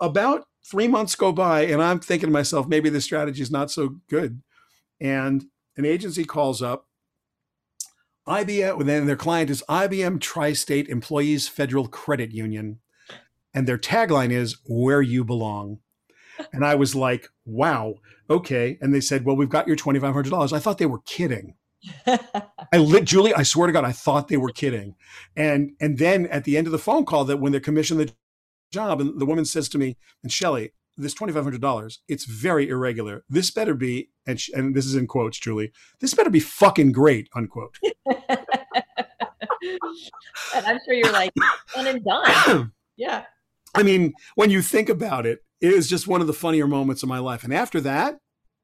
[0.00, 3.70] About three months go by and I'm thinking to myself, maybe this strategy is not
[3.70, 4.42] so good.
[5.00, 5.44] And
[5.76, 6.86] an agency calls up
[8.26, 12.80] IBM, then their client is IBM Tri State Employees Federal Credit Union.
[13.52, 15.78] And their tagline is where you belong.
[16.52, 17.96] And I was like, wow,
[18.28, 18.78] okay.
[18.80, 20.52] And they said, well, we've got your $2,500.
[20.52, 21.54] I thought they were kidding.
[22.06, 24.94] I lit Julie, I swear to God, I thought they were kidding.
[25.36, 28.12] And and then at the end of the phone call, that when they commissioned the
[28.72, 33.24] job, and the woman says to me, and Shelly, this $2,500, it's very irregular.
[33.28, 36.92] This better be, and, sh- and this is in quotes, Julie, this better be fucking
[36.92, 37.78] great, unquote.
[38.06, 38.38] and
[40.54, 41.32] I'm sure you're like,
[41.74, 42.72] one and done.
[42.96, 43.24] Yeah.
[43.74, 47.02] I mean, when you think about it, it is just one of the funnier moments
[47.02, 47.42] of my life.
[47.42, 48.18] And after that,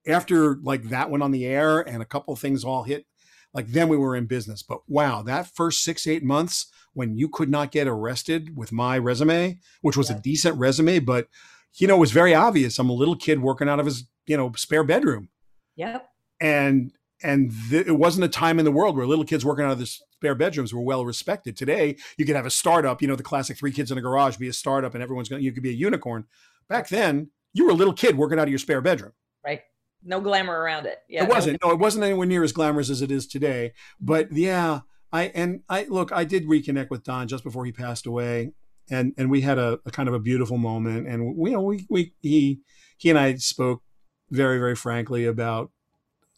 [0.07, 3.07] after like that went on the air and a couple things all hit,
[3.53, 4.63] like then we were in business.
[4.63, 8.99] But wow, that first six, eight months when you could not get arrested with my
[8.99, 10.17] resume, which was yeah.
[10.17, 11.27] a decent resume, but
[11.75, 12.79] you know, it was very obvious.
[12.79, 15.29] I'm a little kid working out of his, you know, spare bedroom.
[15.77, 16.09] Yep.
[16.41, 16.93] And
[17.23, 19.79] and th- it wasn't a time in the world where little kids working out of
[19.79, 21.57] this spare bedrooms were well respected.
[21.57, 24.37] Today, you could have a startup, you know, the classic three kids in a garage,
[24.37, 25.41] be a startup, and everyone's going.
[25.41, 26.25] to You could be a unicorn.
[26.69, 29.13] Back then, you were a little kid working out of your spare bedroom.
[29.45, 29.63] Right.
[30.03, 30.99] No glamour around it.
[31.09, 31.25] Yeah.
[31.25, 31.63] It wasn't.
[31.63, 33.73] No, it wasn't anywhere near as glamorous as it is today.
[34.01, 34.81] But yeah,
[35.13, 38.53] I and I look, I did reconnect with Don just before he passed away,
[38.91, 41.63] and and we had a, a kind of a beautiful moment, and we, you know,
[41.63, 42.61] we we he
[42.97, 43.83] he and I spoke
[44.31, 45.71] very very frankly about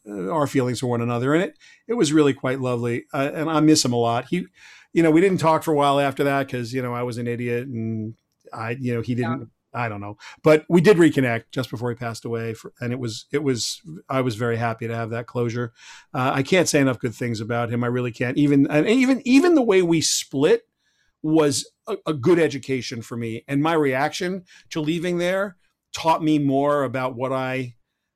[0.09, 3.05] uh, our feelings for one another, and it it was really quite lovely.
[3.12, 4.26] Uh, and I miss him a lot.
[4.28, 4.46] He,
[4.92, 7.18] you know, we didn't talk for a while after that because you know I was
[7.18, 8.14] an idiot and
[8.53, 9.40] I, you know, he didn't.
[9.40, 9.46] Yeah.
[9.74, 12.98] I don't know, but we did reconnect just before he passed away, for, and it
[12.98, 15.72] was it was I was very happy to have that closure.
[16.12, 17.82] Uh, I can't say enough good things about him.
[17.82, 18.36] I really can't.
[18.36, 20.64] Even and even even the way we split
[21.23, 25.57] was a, a good education for me, and my reaction to leaving there
[25.93, 27.75] taught me more about what I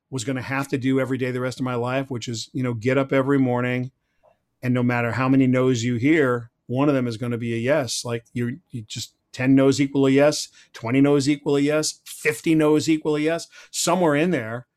[0.09, 2.49] was going to have to do every day the rest of my life, which is,
[2.53, 3.91] you know, get up every morning
[4.61, 7.53] and no matter how many no's you hear, one of them is going to be
[7.53, 8.03] a yes.
[8.03, 12.55] Like you, you just 10 no's equal a yes, 20 no's equal a yes, 50
[12.55, 13.47] no's equal a yes.
[13.71, 14.67] Somewhere in there,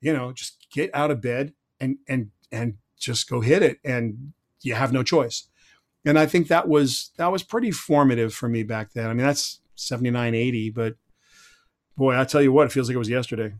[0.00, 3.78] you know, just get out of bed and, and, and just go hit it.
[3.84, 4.32] And
[4.62, 5.48] you have no choice.
[6.06, 9.10] And I think that was, that was pretty formative for me back then.
[9.10, 10.94] I mean, that's 79, 80, but
[11.96, 13.52] boy, I tell you what, it feels like it was yesterday.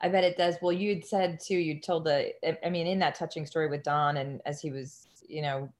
[0.00, 0.56] I bet it does.
[0.62, 2.32] Well, you'd said too, you told the,
[2.66, 5.70] I mean, in that touching story with Don, and as he was, you know,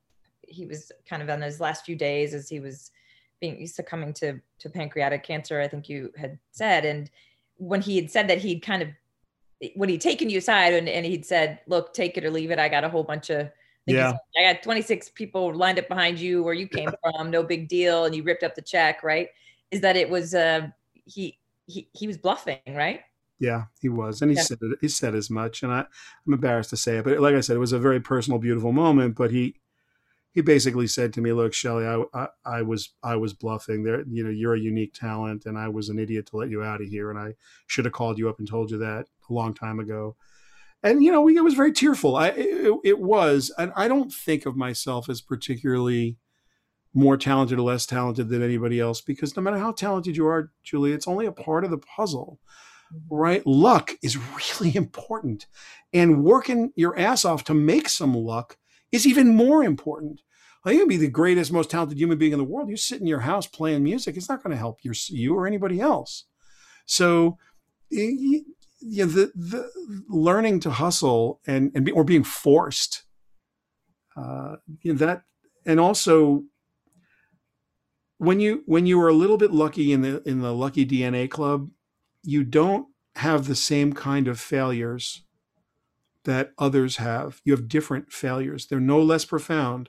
[0.51, 2.91] he was kind of on those last few days as he was
[3.41, 5.61] being succumbing to to pancreatic cancer.
[5.61, 7.11] I think you had said, and
[7.57, 8.89] when he had said that, he'd kind of
[9.75, 12.59] when he'd taken you aside and, and he'd said, "Look, take it or leave it.
[12.59, 13.51] I got a whole bunch of."
[13.87, 14.13] Yeah.
[14.39, 17.31] I got 26 people lined up behind you where you came from.
[17.31, 18.05] No big deal.
[18.05, 19.29] And you ripped up the check, right?
[19.71, 20.69] Is that it was uh
[21.05, 23.01] he he he was bluffing, right?
[23.41, 24.43] Yeah, he was, and he yeah.
[24.43, 25.63] said it, he said as much.
[25.63, 25.81] And I,
[26.27, 28.71] I'm embarrassed to say it, but like I said, it was a very personal, beautiful
[28.71, 29.17] moment.
[29.17, 29.57] But he,
[30.33, 33.83] he basically said to me, "Look, Shelly, I, I, I was, I was bluffing.
[33.83, 36.63] There, you know, you're a unique talent, and I was an idiot to let you
[36.63, 37.35] out of here, and I
[37.67, 40.17] should have called you up and told you that a long time ago."
[40.83, 42.17] And you know, we, it was very tearful.
[42.17, 46.17] I, it, it was, and I don't think of myself as particularly
[46.95, 50.51] more talented or less talented than anybody else because no matter how talented you are,
[50.65, 52.41] Julie, it's only a part of the puzzle
[52.93, 53.15] mm-hmm.
[53.15, 53.47] right?
[53.47, 55.47] Luck is really important.
[55.93, 58.57] And working your ass off to make some luck
[58.93, 60.23] is even more important.
[60.65, 62.69] Well, you can be the greatest, most talented human being in the world.
[62.69, 65.47] You sit in your house playing music, it's not going to help your, you or
[65.47, 66.25] anybody else.
[66.85, 67.39] So,
[68.81, 69.71] you know, the, the
[70.09, 73.05] learning to hustle and, and be, or being forced,
[74.17, 75.23] uh, you know, that,
[75.67, 76.45] and also
[78.19, 81.29] when you when you are a little bit lucky in the in the lucky DNA
[81.29, 81.71] club,
[82.23, 85.25] you don't have the same kind of failures
[86.25, 87.41] that others have.
[87.45, 88.67] You have different failures.
[88.67, 89.89] They're no less profound.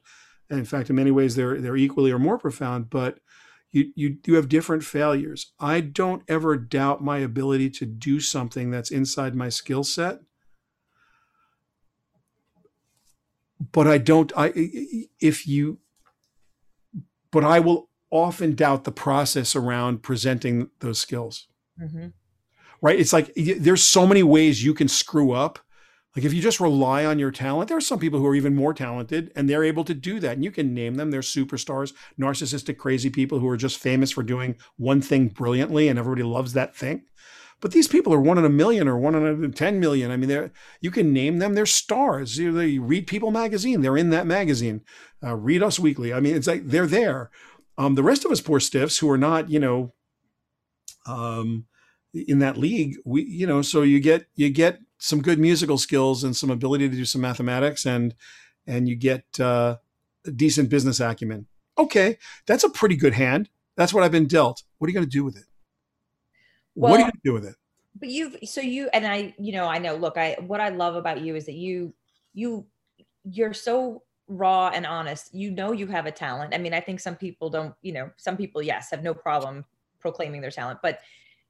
[0.49, 2.89] And in fact, in many ways, they're they're equally or more profound.
[2.89, 3.19] But
[3.71, 5.53] you you you have different failures.
[5.59, 10.19] I don't ever doubt my ability to do something that's inside my skill set.
[13.71, 14.31] But I don't.
[14.35, 14.51] I
[15.19, 15.79] if you.
[17.31, 21.47] But I will often doubt the process around presenting those skills.
[21.81, 22.07] Mm-hmm
[22.81, 22.99] right?
[22.99, 25.59] It's like there's so many ways you can screw up.
[26.15, 28.55] Like if you just rely on your talent, there are some people who are even
[28.55, 30.33] more talented and they're able to do that.
[30.33, 31.09] And you can name them.
[31.09, 35.97] They're superstars, narcissistic, crazy people who are just famous for doing one thing brilliantly and
[35.97, 37.03] everybody loves that thing.
[37.61, 40.11] But these people are one in a million or one in a 10 million.
[40.11, 40.51] I mean,
[40.81, 41.53] you can name them.
[41.53, 42.37] They're stars.
[42.37, 43.81] You, they read People magazine.
[43.81, 44.81] They're in that magazine.
[45.23, 46.11] Uh, read Us Weekly.
[46.11, 47.29] I mean, it's like they're there.
[47.77, 49.93] Um, the rest of us poor stiffs who are not, you know,
[51.05, 51.65] um,
[52.13, 56.23] in that league we you know so you get you get some good musical skills
[56.23, 58.13] and some ability to do some mathematics and
[58.67, 59.77] and you get uh,
[60.25, 61.47] a decent business acumen.
[61.77, 63.49] Okay that's a pretty good hand.
[63.75, 64.63] That's what i've been dealt.
[64.77, 65.45] What are you going to do with it?
[66.75, 67.55] Well, what are you going to do with it?
[67.99, 69.95] but you've so you and i you know i know.
[69.95, 71.93] Look i what i love about you is that you
[72.33, 72.65] you
[73.23, 75.33] you're so raw and honest.
[75.33, 76.53] You know you have a talent.
[76.53, 79.65] I mean i think some people don't you know some people yes have no problem
[79.99, 80.99] proclaiming their talent but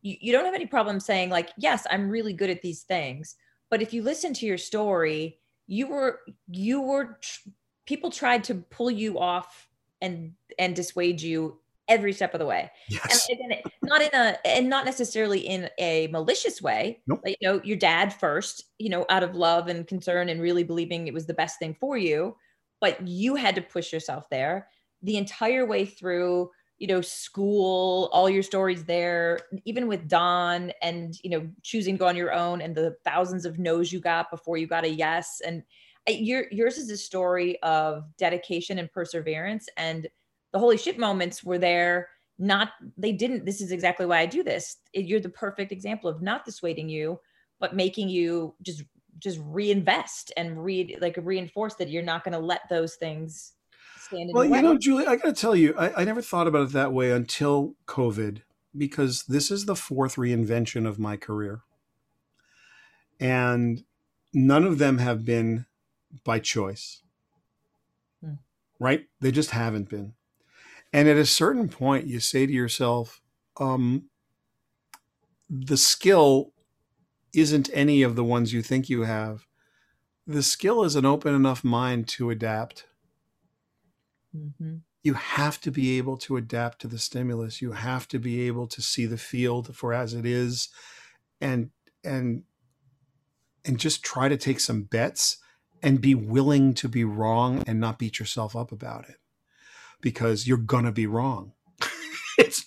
[0.02, 3.36] you, you don't have any problem saying like yes i'm really good at these things
[3.70, 7.20] but if you listen to your story you were you were
[7.86, 9.70] people tried to pull you off
[10.02, 13.28] and and dissuade you every step of the way yes.
[13.30, 17.22] and, and not in a and not necessarily in a malicious way nope.
[17.26, 20.64] like, you know your dad first you know out of love and concern and really
[20.64, 22.36] believing it was the best thing for you
[22.80, 24.68] but you had to push yourself there
[25.04, 26.50] the entire way through
[26.82, 32.00] you know school all your stories there even with don and you know choosing to
[32.00, 34.90] go on your own and the thousands of no's you got before you got a
[34.90, 35.42] yes.
[35.46, 35.62] And
[36.10, 39.70] uh, your yours is a story of dedication and perseverance.
[39.78, 40.08] And
[40.54, 42.10] the holy shit moments were there.
[42.40, 44.78] Not they didn't this is exactly why i do this.
[44.92, 47.20] You're the perfect example of not dissuading you
[47.60, 48.84] but making you just
[49.20, 53.54] just reinvest and read like reinforce that you're not going to let those things
[54.06, 56.74] stand well you know julie i gotta tell you I, I never thought about it
[56.74, 58.42] that way until covid
[58.78, 61.62] because this is the fourth reinvention of my career
[63.20, 63.84] and
[64.34, 65.66] none of them have been
[66.24, 67.02] by choice
[68.24, 68.36] hmm.
[68.80, 70.14] right they just haven't been
[70.94, 73.22] and at a certain point you say to yourself
[73.58, 74.06] um,
[75.50, 76.54] the skill
[77.34, 79.46] isn't any of the ones you think you have.
[80.28, 82.86] The skill is an open enough mind to adapt.
[84.36, 84.78] Mm-hmm.
[85.04, 87.62] You have to be able to adapt to the stimulus.
[87.62, 90.70] You have to be able to see the field for as it is,
[91.40, 91.72] and
[92.04, 92.44] and
[93.66, 95.38] and just try to take some bets
[95.84, 99.18] and be willing to be wrong and not beat yourself up about it
[100.02, 101.54] because you're gonna be wrong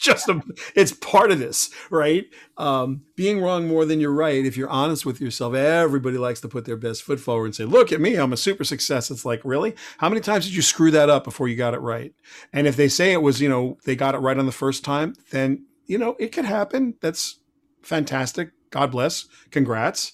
[0.05, 0.41] just a
[0.77, 2.27] it's part of this right?
[2.57, 4.45] Um, being wrong more than you're right.
[4.45, 7.65] If you're honest with yourself everybody likes to put their best foot forward and say
[7.65, 9.11] look at me i'm a super success.
[9.11, 9.75] It's like really?
[9.99, 12.13] How many times did you screw that up before you got it right?
[12.53, 14.85] And if they say it was you know they got it right on the first
[14.85, 16.95] time then you know it could happen.
[17.01, 17.41] That's
[17.83, 18.51] fantastic.
[18.71, 19.27] God bless.
[19.51, 20.13] Congrats.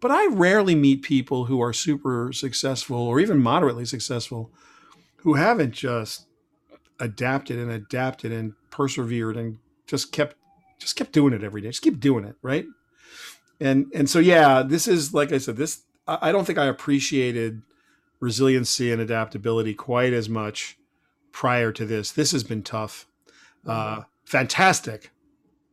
[0.00, 4.50] But i rarely meet people who are super successful or even moderately successful
[5.16, 6.26] who haven't just
[7.00, 10.36] adapted and adapted and persevered and just kept
[10.78, 11.68] just kept doing it every day.
[11.68, 12.66] Just keep doing it, right?
[13.60, 17.62] And and so yeah, this is like I said, this I don't think I appreciated
[18.20, 20.76] resiliency and adaptability quite as much
[21.32, 22.12] prior to this.
[22.12, 23.06] This has been tough.
[23.66, 25.10] Uh fantastic.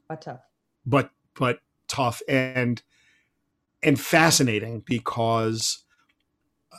[0.07, 0.41] But tough.
[0.85, 2.81] But but tough and
[3.83, 5.83] and fascinating because
[6.71, 6.77] uh,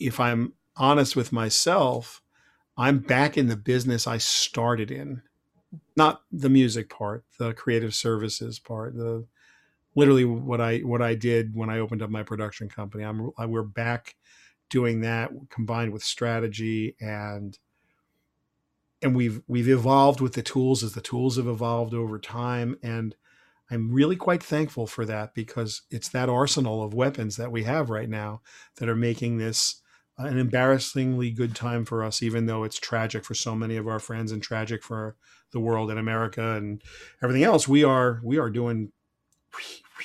[0.00, 2.22] if I'm honest with myself,
[2.78, 5.20] I'm back in the business I started in.
[5.96, 9.26] Not the music part, the creative services part, the
[9.94, 13.04] literally what I what I did when I opened up my production company.
[13.04, 14.14] I'm I, we're back
[14.70, 17.58] doing that combined with strategy and
[19.02, 23.16] and we've we've evolved with the tools as the tools have evolved over time and
[23.70, 27.90] I'm really quite thankful for that because it's that arsenal of weapons that we have
[27.90, 28.40] right now
[28.76, 29.82] that are making this
[30.18, 34.00] an embarrassingly good time for us, even though it's tragic for so many of our
[34.00, 35.16] friends and tragic for
[35.52, 36.82] the world and America and
[37.22, 37.68] everything else.
[37.68, 38.92] We are we are doing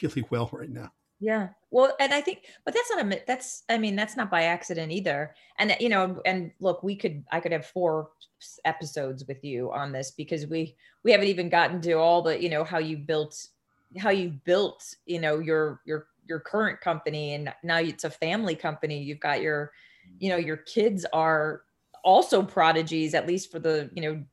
[0.01, 0.91] really well right now.
[1.19, 1.49] Yeah.
[1.71, 4.91] Well, and I think, but that's not a that's I mean that's not by accident
[4.91, 5.33] either.
[5.57, 8.09] And you know, and look, we could I could have four
[8.65, 12.49] episodes with you on this because we we haven't even gotten to all the you
[12.49, 13.47] know how you built
[13.97, 18.55] how you built you know your your your current company and now it's a family
[18.55, 19.01] company.
[19.01, 19.71] You've got your
[20.19, 21.61] you know your kids are
[22.03, 24.23] also prodigies at least for the you know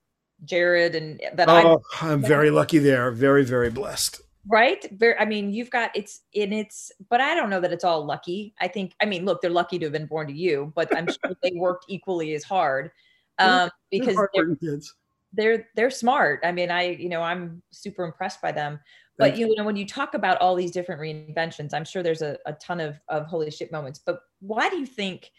[0.45, 3.11] jared and that oh, I'm, I'm very lucky there.
[3.11, 4.21] Very very blessed.
[4.49, 4.85] Right?
[4.99, 8.05] Very i mean you've got it's in it's but i don't know that it's all
[8.05, 8.55] lucky.
[8.61, 11.07] I think i mean look they're lucky to have been born to you but i'm
[11.07, 12.91] sure they worked equally as hard
[13.39, 14.95] um because they're, kids.
[15.33, 16.41] they're they're smart.
[16.43, 18.81] I mean i you know i'm super impressed by them.
[19.18, 22.39] But you know when you talk about all these different reinventions i'm sure there's a,
[22.47, 24.01] a ton of of holy shit moments.
[24.05, 25.31] But why do you think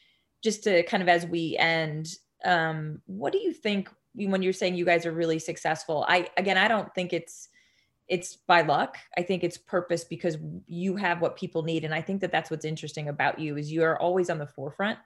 [0.44, 4.76] just to kind of as we end, um, what do you think when you're saying
[4.76, 6.06] you guys are really successful?
[6.08, 7.50] I again, I don't think it's
[8.08, 8.98] it's by luck.
[9.18, 10.38] I think it's purpose because
[10.68, 13.72] you have what people need, and I think that that's what's interesting about you is
[13.72, 15.00] you are always on the forefront.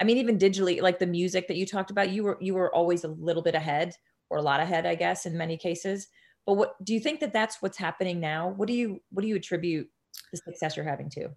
[0.00, 2.74] I mean, even digitally, like the music that you talked about, you were you were
[2.74, 3.94] always a little bit ahead
[4.30, 6.08] or a lot ahead, I guess, in many cases.
[6.46, 8.48] But what do you think that that's what's happening now?
[8.48, 9.88] What do you what do you attribute
[10.32, 11.28] the success you're having to?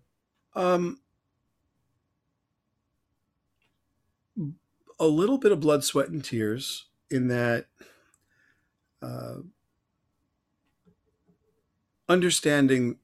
[0.55, 0.99] Um,
[4.99, 7.65] a little bit of blood, sweat, and tears in that
[9.01, 9.35] uh,
[12.07, 12.97] understanding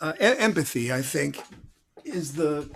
[0.00, 1.40] uh, empathy, I think,
[2.04, 2.68] is the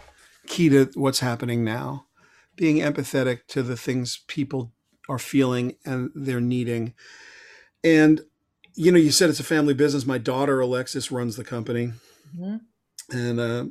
[0.47, 2.07] key to what's happening now.
[2.55, 4.73] Being empathetic to the things people
[5.09, 6.95] are feeling and they're needing.
[7.85, 8.23] And,
[8.75, 10.07] you know, you said it's a family business.
[10.07, 11.93] My daughter, Alexis, runs the company.
[12.35, 13.17] Mm-hmm.
[13.17, 13.65] And uh,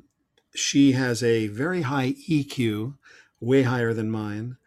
[0.53, 2.95] she has a very high EQ
[3.39, 4.57] way higher than mine.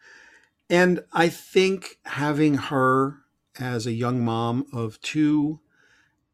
[0.69, 3.19] And I think having her
[3.59, 5.59] as a young mom of two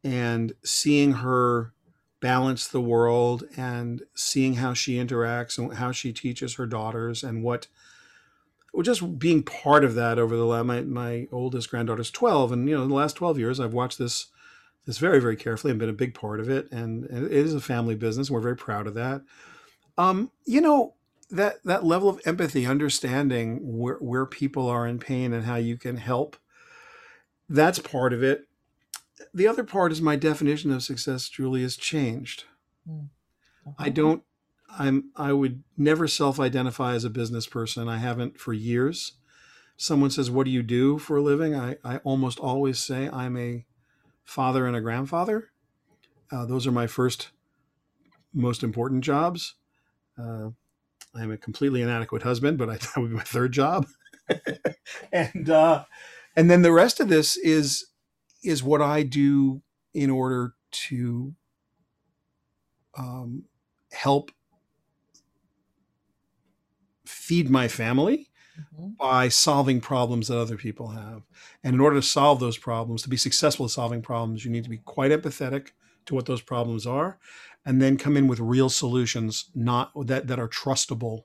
[0.04, 1.72] and seeing her
[2.20, 7.42] balance the world and seeing how she interacts and how she teaches her daughters and
[7.42, 7.66] what
[8.82, 12.76] just being part of that over the last my, my oldest granddaughter's 12 and you
[12.76, 14.26] know the last 12 years i've watched this
[14.86, 16.70] this very very carefully and been a big part of it.
[16.72, 18.28] And it is a family business.
[18.28, 19.22] And we're very proud of that.
[19.98, 20.94] Um, you know
[21.30, 25.76] that that level of empathy, understanding where where people are in pain and how you
[25.76, 26.36] can help.
[27.48, 28.46] That's part of it.
[29.32, 32.44] The other part is my definition of success, Julie, has changed.
[32.88, 33.08] Mm.
[33.78, 34.22] I don't
[34.78, 37.88] I'm I would never self-identify as a business person.
[37.88, 39.12] I haven't for years.
[39.76, 43.36] Someone says, "What do you do for a living?" I, I almost always say I'm
[43.36, 43.64] a
[44.24, 45.50] father and a grandfather.
[46.30, 47.30] Uh, those are my first
[48.32, 49.54] most important jobs.
[50.18, 50.50] Uh,
[51.18, 53.86] I'm a completely inadequate husband, but I, that would be my third job.
[55.12, 55.84] and uh,
[56.34, 57.86] and then the rest of this is
[58.42, 59.62] is what I do
[59.94, 61.34] in order to
[62.96, 63.44] um,
[63.92, 64.30] help
[67.04, 68.90] feed my family mm-hmm.
[68.98, 71.22] by solving problems that other people have.
[71.64, 74.64] And in order to solve those problems, to be successful at solving problems, you need
[74.64, 75.68] to be quite empathetic
[76.06, 77.18] to what those problems are
[77.66, 81.24] and then come in with real solutions not that that are trustable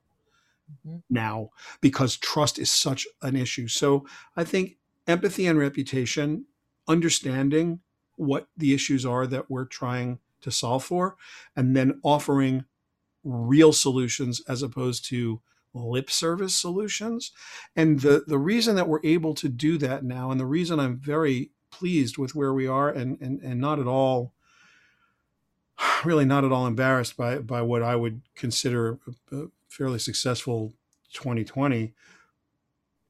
[0.85, 0.97] mm-hmm.
[1.09, 3.67] now because trust is such an issue.
[3.67, 4.77] So I think
[5.07, 6.45] empathy and reputation,
[6.87, 7.79] understanding
[8.15, 11.15] what the issues are that we're trying to solve for,
[11.55, 12.65] and then offering
[13.23, 15.41] real solutions as opposed to
[15.73, 17.31] lip service solutions.
[17.75, 20.97] And the, the reason that we're able to do that now, and the reason I'm
[20.97, 24.33] very pleased with where we are and, and, and not at all,
[26.05, 28.99] really not at all embarrassed by, by what I would consider
[29.31, 30.73] a, fairly successful
[31.13, 31.93] 2020,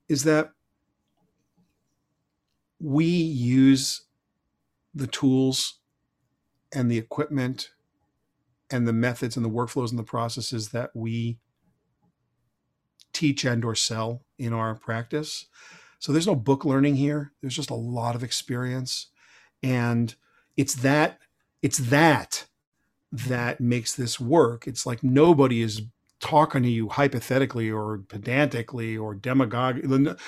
[0.10, 0.52] is that
[2.80, 4.02] we use
[4.94, 5.80] the tools
[6.74, 7.72] and the equipment
[8.70, 11.38] and the methods and the workflows and the processes that we
[13.14, 15.48] teach and or sell in our practice.
[16.00, 17.34] So there's no book learning here.
[17.42, 19.08] There's just a lot of experience.
[19.62, 20.16] And
[20.58, 21.20] it's that
[21.62, 22.48] it's that
[23.12, 24.68] that makes this work.
[24.68, 25.84] It's like nobody is
[26.20, 29.82] talking to you hypothetically or pedantically or demagogue.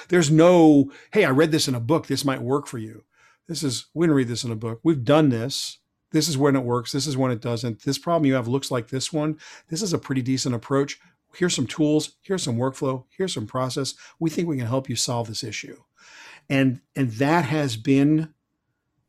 [0.09, 2.07] There's no, hey, I read this in a book.
[2.07, 3.03] This might work for you.
[3.47, 4.79] This is, we didn't read this in a book.
[4.84, 5.79] We've done this.
[6.11, 6.91] This is when it works.
[6.91, 7.84] This is when it doesn't.
[7.84, 9.38] This problem you have looks like this one.
[9.69, 10.99] This is a pretty decent approach
[11.36, 13.95] here's some tools, here's some workflow, here's some process.
[14.19, 15.81] We think we can help you solve this issue.
[16.49, 18.34] And, and that has been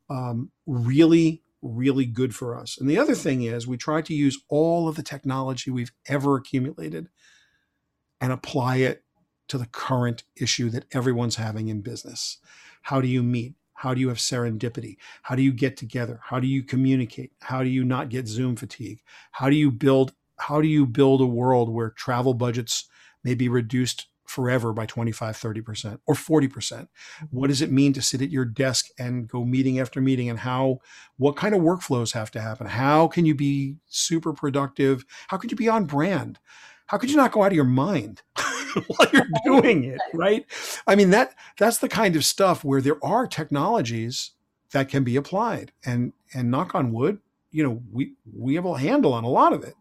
[0.09, 2.79] um, really, really good for us.
[2.79, 6.37] And the other thing is, we try to use all of the technology we've ever
[6.37, 7.09] accumulated
[8.21, 9.05] and apply it
[9.49, 12.39] to the current issue that everyone's having in business.
[12.83, 13.55] How do you meet?
[13.75, 14.97] How do you have serendipity?
[15.23, 16.21] How do you get together?
[16.23, 17.33] How do you communicate?
[17.41, 19.03] How do you not get Zoom fatigue?
[19.33, 22.89] How do you build how do you build a world where travel budgets
[23.23, 26.89] may be reduced forever by 25 30% or 40%
[27.31, 30.41] what does it mean to sit at your desk and go meeting after meeting and
[30.41, 30.81] how
[31.17, 32.67] what kind of workflows have to happen?
[32.67, 35.05] How can you be super productive?
[35.29, 36.39] How could you be on brand?
[36.87, 38.23] How could you not go out of your mind
[38.89, 40.45] while you're doing it right?
[40.87, 44.33] I mean that that's the kind of stuff where there are technologies
[44.73, 47.21] that can be applied and and knock on wood
[47.53, 49.75] you know we we have a handle on a lot of it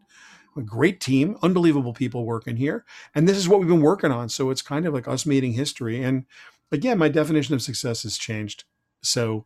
[0.56, 2.84] a great team, unbelievable people working here.
[3.14, 4.28] And this is what we've been working on.
[4.28, 6.02] So it's kind of like us meeting history.
[6.02, 6.26] And
[6.70, 8.64] again, my definition of success has changed.
[9.02, 9.44] So,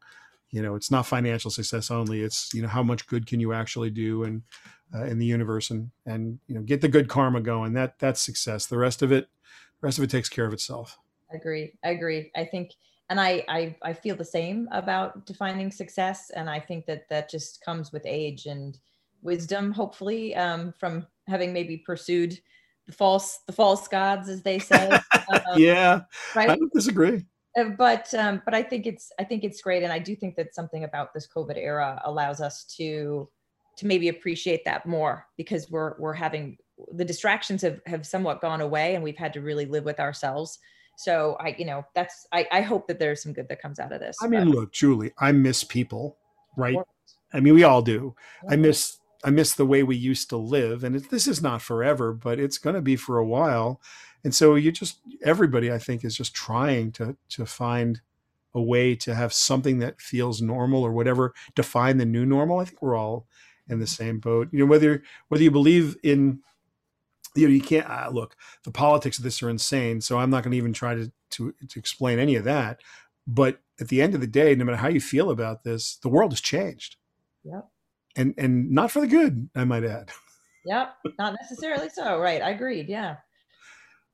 [0.51, 2.23] you know, it's not financial success only.
[2.23, 4.43] It's, you know, how much good can you actually do and
[4.95, 7.73] uh, in the universe and, and, you know, get the good karma going.
[7.75, 8.67] That that's success.
[8.67, 9.29] The rest of it,
[9.81, 10.99] the rest of it takes care of itself.
[11.35, 11.73] Agree.
[11.85, 12.31] I agree.
[12.37, 12.73] I think,
[13.11, 16.31] and I, I, I feel the same about defining success.
[16.31, 18.79] And I think that that just comes with age and,
[19.23, 22.39] wisdom, hopefully, um, from having maybe pursued
[22.87, 24.99] the false the false gods, as they say.
[25.31, 26.01] Um, yeah,
[26.35, 26.49] right?
[26.49, 27.23] I don't disagree.
[27.55, 30.37] Uh, but um, but I think it's I think it's great, and I do think
[30.37, 33.29] that something about this COVID era allows us to
[33.77, 36.57] to maybe appreciate that more because we're we're having
[36.93, 40.59] the distractions have have somewhat gone away, and we've had to really live with ourselves.
[40.97, 43.93] So I, you know, that's I, I hope that there's some good that comes out
[43.93, 44.17] of this.
[44.23, 44.57] I mean, but.
[44.57, 46.17] look, Julie, I miss people,
[46.57, 46.77] right?
[47.33, 48.15] I mean, we all do.
[48.49, 51.63] I miss I miss the way we used to live, and it, this is not
[51.63, 53.81] forever, but it's going to be for a while.
[54.25, 58.01] And so you just everybody, I think, is just trying to to find
[58.55, 62.59] a way to have something that feels normal or whatever define the new normal.
[62.59, 63.27] I think we're all
[63.69, 64.49] in the same boat.
[64.53, 66.41] You know, whether whether you believe in
[67.35, 70.43] you know you can't uh, look the politics of this are insane so i'm not
[70.43, 72.81] going to even try to, to to explain any of that
[73.27, 76.09] but at the end of the day no matter how you feel about this the
[76.09, 76.97] world has changed
[77.45, 77.69] yep
[78.17, 80.11] and and not for the good, I might add.
[80.65, 82.21] Yep, not necessarily so.
[82.21, 82.89] Right, I agreed.
[82.89, 83.17] Yeah.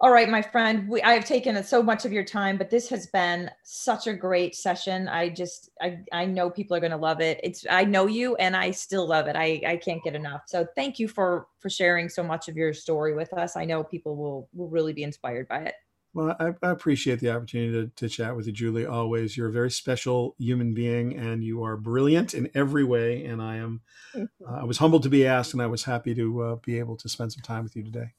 [0.00, 2.88] All right, my friend, we, I have taken so much of your time, but this
[2.90, 5.08] has been such a great session.
[5.08, 7.40] I just, I, I know people are going to love it.
[7.42, 9.34] It's, I know you, and I still love it.
[9.34, 10.42] I, I can't get enough.
[10.46, 13.56] So thank you for for sharing so much of your story with us.
[13.56, 15.74] I know people will will really be inspired by it.
[16.14, 18.86] Well, I, I appreciate the opportunity to, to chat with you, Julie.
[18.86, 23.24] Always, you're a very special human being, and you are brilliant in every way.
[23.24, 23.80] And I am,
[24.16, 26.96] uh, I was humbled to be asked, and I was happy to uh, be able
[26.98, 28.12] to spend some time with you today.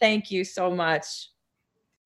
[0.00, 1.28] Thank you so much.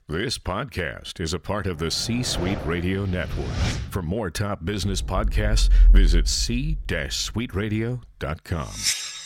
[0.09, 3.49] This podcast is a part of the C Suite Radio Network.
[3.91, 9.20] For more top business podcasts, visit c-suiteradio.com.